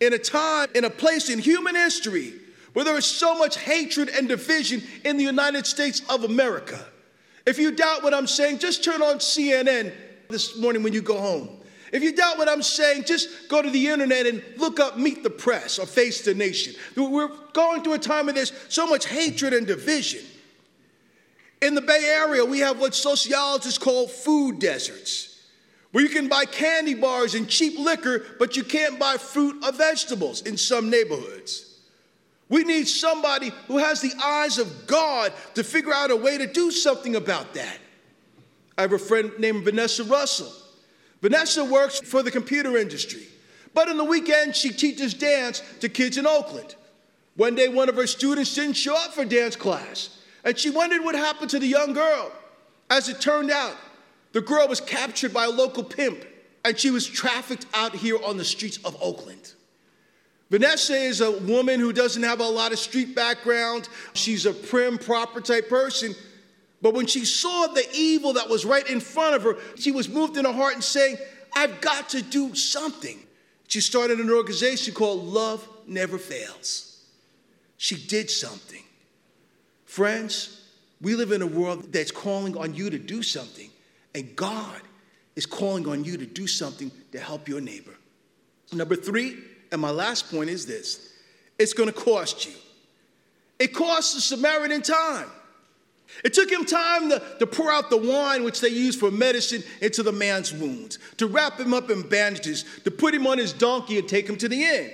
in 0.00 0.12
a 0.12 0.18
time, 0.18 0.68
in 0.74 0.84
a 0.84 0.90
place 0.90 1.30
in 1.30 1.38
human 1.38 1.74
history 1.74 2.34
where 2.74 2.84
there 2.84 2.96
is 2.96 3.06
so 3.06 3.34
much 3.34 3.58
hatred 3.58 4.10
and 4.10 4.28
division 4.28 4.82
in 5.04 5.16
the 5.16 5.24
United 5.24 5.66
States 5.66 6.02
of 6.08 6.24
America. 6.24 6.78
If 7.46 7.58
you 7.58 7.72
doubt 7.72 8.02
what 8.02 8.12
I'm 8.12 8.26
saying, 8.26 8.58
just 8.58 8.84
turn 8.84 9.02
on 9.02 9.16
CNN 9.16 9.92
this 10.28 10.58
morning 10.58 10.82
when 10.82 10.92
you 10.92 11.00
go 11.00 11.18
home 11.18 11.57
If 11.92 12.02
you 12.02 12.14
doubt 12.14 12.38
what 12.38 12.48
I'm 12.48 12.62
saying, 12.62 13.04
just 13.04 13.48
go 13.48 13.62
to 13.62 13.70
the 13.70 13.88
internet 13.88 14.26
and 14.26 14.42
look 14.56 14.78
up 14.78 14.98
Meet 14.98 15.22
the 15.22 15.30
Press 15.30 15.78
or 15.78 15.86
Face 15.86 16.22
the 16.22 16.34
Nation. 16.34 16.74
We're 16.96 17.30
going 17.52 17.82
through 17.82 17.94
a 17.94 17.98
time 17.98 18.28
of 18.28 18.34
this 18.34 18.52
so 18.68 18.86
much 18.86 19.06
hatred 19.06 19.54
and 19.54 19.66
division. 19.66 20.20
In 21.60 21.74
the 21.74 21.80
Bay 21.80 22.04
Area, 22.04 22.44
we 22.44 22.60
have 22.60 22.78
what 22.78 22.94
sociologists 22.94 23.78
call 23.78 24.06
food 24.06 24.58
deserts, 24.58 25.42
where 25.92 26.04
you 26.04 26.10
can 26.10 26.28
buy 26.28 26.44
candy 26.44 26.94
bars 26.94 27.34
and 27.34 27.48
cheap 27.48 27.78
liquor, 27.78 28.24
but 28.38 28.56
you 28.56 28.62
can't 28.62 28.98
buy 28.98 29.16
fruit 29.16 29.64
or 29.64 29.72
vegetables 29.72 30.42
in 30.42 30.56
some 30.56 30.90
neighborhoods. 30.90 31.78
We 32.48 32.64
need 32.64 32.86
somebody 32.86 33.50
who 33.66 33.78
has 33.78 34.00
the 34.00 34.12
eyes 34.22 34.58
of 34.58 34.86
God 34.86 35.32
to 35.54 35.64
figure 35.64 35.92
out 35.92 36.10
a 36.10 36.16
way 36.16 36.38
to 36.38 36.46
do 36.46 36.70
something 36.70 37.16
about 37.16 37.54
that. 37.54 37.78
I 38.76 38.82
have 38.82 38.92
a 38.92 38.98
friend 38.98 39.32
named 39.38 39.64
Vanessa 39.64 40.04
Russell. 40.04 40.52
Vanessa 41.20 41.64
works 41.64 42.00
for 42.00 42.22
the 42.22 42.30
computer 42.30 42.76
industry, 42.76 43.26
but 43.74 43.88
in 43.88 43.96
the 43.96 44.04
weekend, 44.04 44.54
she 44.54 44.70
teaches 44.70 45.14
dance 45.14 45.62
to 45.80 45.88
kids 45.88 46.16
in 46.16 46.26
Oakland. 46.26 46.76
One 47.36 47.54
day, 47.54 47.68
one 47.68 47.88
of 47.88 47.96
her 47.96 48.06
students 48.06 48.54
didn't 48.54 48.74
show 48.74 48.96
up 48.96 49.12
for 49.12 49.24
dance 49.24 49.56
class, 49.56 50.18
and 50.44 50.58
she 50.58 50.70
wondered 50.70 51.04
what 51.04 51.14
happened 51.14 51.50
to 51.50 51.58
the 51.58 51.66
young 51.66 51.92
girl. 51.92 52.32
As 52.90 53.08
it 53.08 53.20
turned 53.20 53.50
out, 53.50 53.76
the 54.32 54.40
girl 54.40 54.68
was 54.68 54.80
captured 54.80 55.32
by 55.32 55.44
a 55.44 55.50
local 55.50 55.84
pimp, 55.84 56.24
and 56.64 56.78
she 56.78 56.90
was 56.90 57.06
trafficked 57.06 57.66
out 57.74 57.94
here 57.94 58.18
on 58.24 58.36
the 58.36 58.44
streets 58.44 58.78
of 58.84 58.96
Oakland. 59.00 59.54
Vanessa 60.50 60.94
is 60.94 61.20
a 61.20 61.30
woman 61.30 61.78
who 61.78 61.92
doesn't 61.92 62.22
have 62.22 62.40
a 62.40 62.48
lot 62.48 62.72
of 62.72 62.78
street 62.78 63.14
background. 63.14 63.88
She's 64.14 64.46
a 64.46 64.52
prim, 64.52 64.96
proper 64.96 65.40
type 65.40 65.68
person. 65.68 66.14
But 66.80 66.94
when 66.94 67.06
she 67.06 67.24
saw 67.24 67.66
the 67.66 67.84
evil 67.92 68.34
that 68.34 68.48
was 68.48 68.64
right 68.64 68.88
in 68.88 69.00
front 69.00 69.34
of 69.34 69.42
her, 69.42 69.56
she 69.76 69.90
was 69.90 70.08
moved 70.08 70.36
in 70.36 70.44
her 70.44 70.52
heart 70.52 70.74
and 70.74 70.84
saying, 70.84 71.16
I've 71.54 71.80
got 71.80 72.10
to 72.10 72.22
do 72.22 72.54
something. 72.54 73.18
She 73.66 73.80
started 73.80 74.20
an 74.20 74.30
organization 74.30 74.94
called 74.94 75.24
Love 75.24 75.68
Never 75.86 76.18
Fails. 76.18 77.04
She 77.76 77.96
did 77.96 78.30
something. 78.30 78.82
Friends, 79.84 80.64
we 81.00 81.14
live 81.14 81.32
in 81.32 81.42
a 81.42 81.46
world 81.46 81.92
that's 81.92 82.10
calling 82.10 82.56
on 82.56 82.74
you 82.74 82.90
to 82.90 82.98
do 82.98 83.22
something, 83.22 83.70
and 84.14 84.34
God 84.36 84.80
is 85.36 85.46
calling 85.46 85.88
on 85.88 86.04
you 86.04 86.16
to 86.16 86.26
do 86.26 86.46
something 86.46 86.90
to 87.12 87.18
help 87.18 87.48
your 87.48 87.60
neighbor. 87.60 87.94
Number 88.72 88.96
three, 88.96 89.38
and 89.70 89.80
my 89.80 89.90
last 89.90 90.30
point 90.30 90.50
is 90.50 90.66
this 90.66 91.12
it's 91.58 91.72
gonna 91.72 91.92
cost 91.92 92.46
you. 92.46 92.54
It 93.58 93.68
costs 93.68 94.14
the 94.14 94.20
Samaritan 94.20 94.82
time. 94.82 95.28
It 96.24 96.34
took 96.34 96.50
him 96.50 96.64
time 96.64 97.10
to, 97.10 97.22
to 97.38 97.46
pour 97.46 97.70
out 97.70 97.90
the 97.90 97.96
wine 97.96 98.42
which 98.44 98.60
they 98.60 98.68
used 98.68 98.98
for 98.98 99.10
medicine 99.10 99.62
into 99.80 100.02
the 100.02 100.12
man's 100.12 100.52
wounds, 100.52 100.98
to 101.18 101.26
wrap 101.26 101.60
him 101.60 101.74
up 101.74 101.90
in 101.90 102.02
bandages, 102.02 102.64
to 102.84 102.90
put 102.90 103.14
him 103.14 103.26
on 103.26 103.38
his 103.38 103.52
donkey 103.52 103.98
and 103.98 104.08
take 104.08 104.28
him 104.28 104.36
to 104.36 104.48
the 104.48 104.64
inn. 104.64 104.90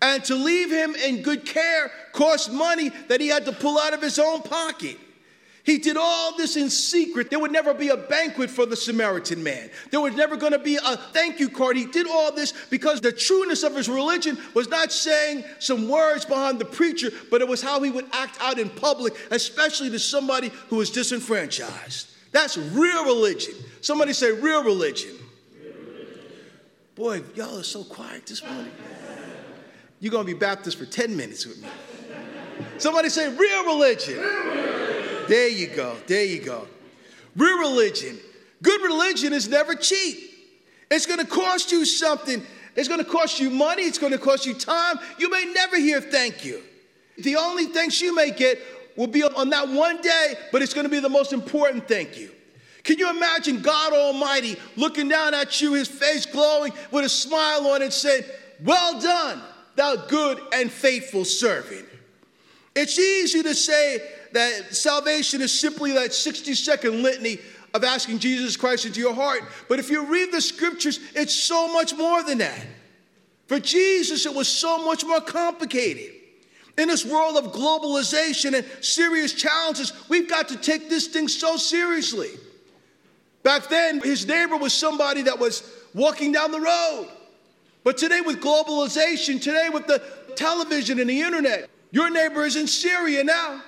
And 0.00 0.24
to 0.24 0.34
leave 0.34 0.70
him 0.70 0.96
in 0.96 1.22
good 1.22 1.46
care 1.46 1.92
cost 2.12 2.52
money 2.52 2.90
that 3.08 3.20
he 3.20 3.28
had 3.28 3.44
to 3.44 3.52
pull 3.52 3.78
out 3.78 3.94
of 3.94 4.02
his 4.02 4.18
own 4.18 4.42
pocket. 4.42 4.96
He 5.64 5.78
did 5.78 5.96
all 5.96 6.36
this 6.36 6.56
in 6.56 6.70
secret. 6.70 7.30
There 7.30 7.38
would 7.38 7.52
never 7.52 7.72
be 7.72 7.88
a 7.88 7.96
banquet 7.96 8.50
for 8.50 8.66
the 8.66 8.74
Samaritan 8.74 9.42
man. 9.42 9.70
There 9.90 10.00
was 10.00 10.14
never 10.14 10.36
going 10.36 10.52
to 10.52 10.58
be 10.58 10.76
a 10.76 10.96
thank 10.96 11.38
you 11.38 11.48
card. 11.48 11.76
He 11.76 11.86
did 11.86 12.08
all 12.08 12.34
this 12.34 12.52
because 12.68 13.00
the 13.00 13.12
trueness 13.12 13.62
of 13.62 13.76
his 13.76 13.88
religion 13.88 14.36
was 14.54 14.68
not 14.68 14.90
saying 14.90 15.44
some 15.60 15.88
words 15.88 16.24
behind 16.24 16.58
the 16.58 16.64
preacher, 16.64 17.10
but 17.30 17.40
it 17.40 17.46
was 17.46 17.62
how 17.62 17.80
he 17.80 17.90
would 17.90 18.06
act 18.12 18.38
out 18.40 18.58
in 18.58 18.70
public, 18.70 19.14
especially 19.30 19.88
to 19.90 20.00
somebody 20.00 20.50
who 20.68 20.76
was 20.76 20.90
disenfranchised. 20.90 22.08
That's 22.32 22.56
real 22.56 23.04
religion. 23.04 23.54
Somebody 23.82 24.14
say 24.14 24.32
real 24.32 24.64
religion. 24.64 25.16
Boy, 26.96 27.22
y'all 27.34 27.60
are 27.60 27.62
so 27.62 27.84
quiet 27.84 28.26
this 28.26 28.44
morning. 28.44 28.72
You're 30.00 30.10
going 30.10 30.26
to 30.26 30.32
be 30.32 30.38
Baptist 30.38 30.76
for 30.76 30.86
10 30.86 31.16
minutes 31.16 31.46
with 31.46 31.62
me. 31.62 31.68
Somebody 32.78 33.08
say 33.08 33.28
real 33.28 33.64
religion. 33.66 34.18
Real 34.18 34.44
religion. 34.44 34.51
There 35.28 35.48
you 35.48 35.68
go. 35.68 35.96
There 36.06 36.24
you 36.24 36.40
go. 36.40 36.66
Real 37.36 37.58
religion. 37.58 38.18
Good 38.62 38.80
religion 38.82 39.32
is 39.32 39.48
never 39.48 39.74
cheap. 39.74 40.30
It's 40.90 41.06
going 41.06 41.18
to 41.18 41.26
cost 41.26 41.72
you 41.72 41.84
something. 41.84 42.42
It's 42.76 42.88
going 42.88 43.00
to 43.02 43.10
cost 43.10 43.40
you 43.40 43.50
money. 43.50 43.82
It's 43.82 43.98
going 43.98 44.12
to 44.12 44.18
cost 44.18 44.46
you 44.46 44.54
time. 44.54 44.98
You 45.18 45.30
may 45.30 45.44
never 45.52 45.78
hear 45.78 46.00
thank 46.00 46.44
you. 46.44 46.62
The 47.18 47.36
only 47.36 47.66
thanks 47.66 48.00
you 48.00 48.14
may 48.14 48.30
get 48.30 48.60
will 48.96 49.06
be 49.06 49.22
on 49.22 49.50
that 49.50 49.68
one 49.68 50.00
day, 50.00 50.34
but 50.50 50.62
it's 50.62 50.74
going 50.74 50.84
to 50.84 50.90
be 50.90 51.00
the 51.00 51.08
most 51.08 51.32
important 51.32 51.88
thank 51.88 52.18
you. 52.18 52.30
Can 52.84 52.98
you 52.98 53.10
imagine 53.10 53.62
God 53.62 53.92
Almighty 53.92 54.56
looking 54.76 55.08
down 55.08 55.34
at 55.34 55.60
you, 55.60 55.74
his 55.74 55.88
face 55.88 56.26
glowing 56.26 56.72
with 56.90 57.04
a 57.04 57.08
smile 57.08 57.66
on 57.68 57.80
it, 57.80 57.92
saying, 57.92 58.24
Well 58.64 59.00
done, 59.00 59.40
thou 59.76 59.96
good 59.96 60.40
and 60.52 60.70
faithful 60.70 61.24
servant? 61.24 61.86
It's 62.74 62.98
easy 62.98 63.42
to 63.42 63.54
say, 63.54 64.00
that 64.34 64.74
salvation 64.74 65.40
is 65.40 65.58
simply 65.58 65.92
that 65.92 66.12
60 66.12 66.54
second 66.54 67.02
litany 67.02 67.38
of 67.74 67.84
asking 67.84 68.18
Jesus 68.18 68.56
Christ 68.56 68.86
into 68.86 69.00
your 69.00 69.14
heart. 69.14 69.42
But 69.68 69.78
if 69.78 69.90
you 69.90 70.04
read 70.06 70.32
the 70.32 70.40
scriptures, 70.40 71.00
it's 71.14 71.34
so 71.34 71.72
much 71.72 71.94
more 71.94 72.22
than 72.22 72.38
that. 72.38 72.66
For 73.46 73.58
Jesus, 73.58 74.26
it 74.26 74.34
was 74.34 74.48
so 74.48 74.84
much 74.84 75.04
more 75.04 75.20
complicated. 75.20 76.10
In 76.78 76.88
this 76.88 77.04
world 77.04 77.36
of 77.36 77.52
globalization 77.52 78.54
and 78.54 78.66
serious 78.82 79.34
challenges, 79.34 79.92
we've 80.08 80.28
got 80.28 80.48
to 80.48 80.56
take 80.56 80.88
this 80.88 81.08
thing 81.08 81.28
so 81.28 81.56
seriously. 81.56 82.30
Back 83.42 83.68
then, 83.68 84.00
his 84.00 84.26
neighbor 84.26 84.56
was 84.56 84.72
somebody 84.72 85.22
that 85.22 85.38
was 85.38 85.70
walking 85.94 86.32
down 86.32 86.50
the 86.50 86.60
road. 86.60 87.08
But 87.84 87.98
today, 87.98 88.20
with 88.20 88.40
globalization, 88.40 89.42
today 89.42 89.68
with 89.70 89.86
the 89.86 90.02
television 90.36 91.00
and 91.00 91.10
the 91.10 91.20
internet, 91.20 91.68
your 91.90 92.08
neighbor 92.08 92.44
is 92.44 92.56
in 92.56 92.66
Syria 92.66 93.24
now. 93.24 93.62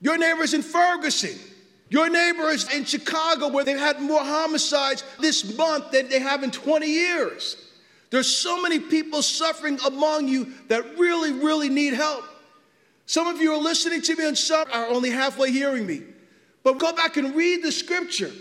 Your 0.00 0.18
neighbor's 0.18 0.54
in 0.54 0.62
Ferguson. 0.62 1.38
Your 1.88 2.10
neighbor 2.10 2.48
is 2.48 2.72
in 2.74 2.84
Chicago 2.84 3.48
where 3.48 3.64
they've 3.64 3.78
had 3.78 4.00
more 4.00 4.22
homicides 4.22 5.04
this 5.20 5.56
month 5.56 5.92
than 5.92 6.08
they 6.08 6.18
have 6.18 6.42
in 6.42 6.50
20 6.50 6.86
years. 6.86 7.56
There's 8.10 8.28
so 8.28 8.60
many 8.60 8.78
people 8.78 9.22
suffering 9.22 9.78
among 9.86 10.28
you 10.28 10.52
that 10.68 10.98
really, 10.98 11.32
really 11.32 11.68
need 11.68 11.94
help. 11.94 12.24
Some 13.06 13.28
of 13.28 13.40
you 13.40 13.52
are 13.52 13.58
listening 13.58 14.02
to 14.02 14.16
me 14.16 14.26
and 14.26 14.36
some 14.36 14.66
are 14.72 14.88
only 14.88 15.10
halfway 15.10 15.52
hearing 15.52 15.86
me. 15.86 16.02
But 16.64 16.78
go 16.78 16.92
back 16.92 17.16
and 17.16 17.36
read 17.36 17.62
the 17.62 17.70
scripture. 17.70 18.32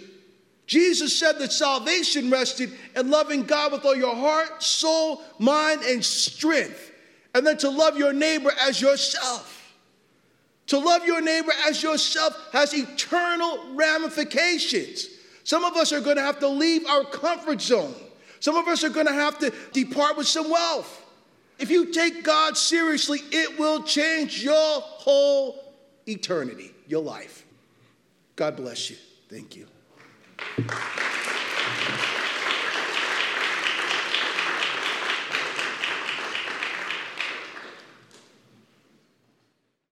Jesus 0.65 1.17
said 1.17 1.37
that 1.37 1.51
salvation 1.51 2.31
rested 2.31 2.71
in 2.95 3.11
loving 3.11 3.43
God 3.43 3.71
with 3.71 3.85
all 3.85 3.95
your 3.95 4.15
heart, 4.15 4.63
soul, 4.63 5.21
mind, 5.37 5.83
and 5.83 6.03
strength, 6.03 6.91
and 7.35 7.45
then 7.45 7.57
to 7.57 7.69
love 7.69 7.97
your 7.97 8.13
neighbor 8.13 8.51
as 8.59 8.81
yourself. 8.81 9.64
To 10.67 10.79
love 10.79 11.05
your 11.05 11.21
neighbor 11.21 11.51
as 11.67 11.83
yourself 11.83 12.35
has 12.51 12.73
eternal 12.73 13.75
ramifications. 13.75 15.07
Some 15.43 15.63
of 15.63 15.75
us 15.75 15.93
are 15.93 16.01
going 16.01 16.15
to 16.15 16.23
have 16.23 16.39
to 16.39 16.47
leave 16.47 16.85
our 16.87 17.03
comfort 17.03 17.61
zone. 17.61 17.93
Some 18.39 18.55
of 18.55 18.67
us 18.67 18.83
are 18.83 18.89
going 18.89 19.05
to 19.05 19.13
have 19.13 19.37
to 19.39 19.53
depart 19.73 20.17
with 20.17 20.27
some 20.27 20.49
wealth. 20.49 21.03
If 21.59 21.69
you 21.69 21.93
take 21.93 22.23
God 22.23 22.57
seriously, 22.57 23.19
it 23.31 23.57
will 23.59 23.83
change 23.83 24.43
your 24.43 24.81
whole 24.81 25.73
eternity, 26.07 26.73
your 26.87 27.01
life. 27.01 27.45
God 28.35 28.57
bless 28.57 28.89
you. 28.89 28.97
Thank 29.29 29.55
you. 29.55 29.67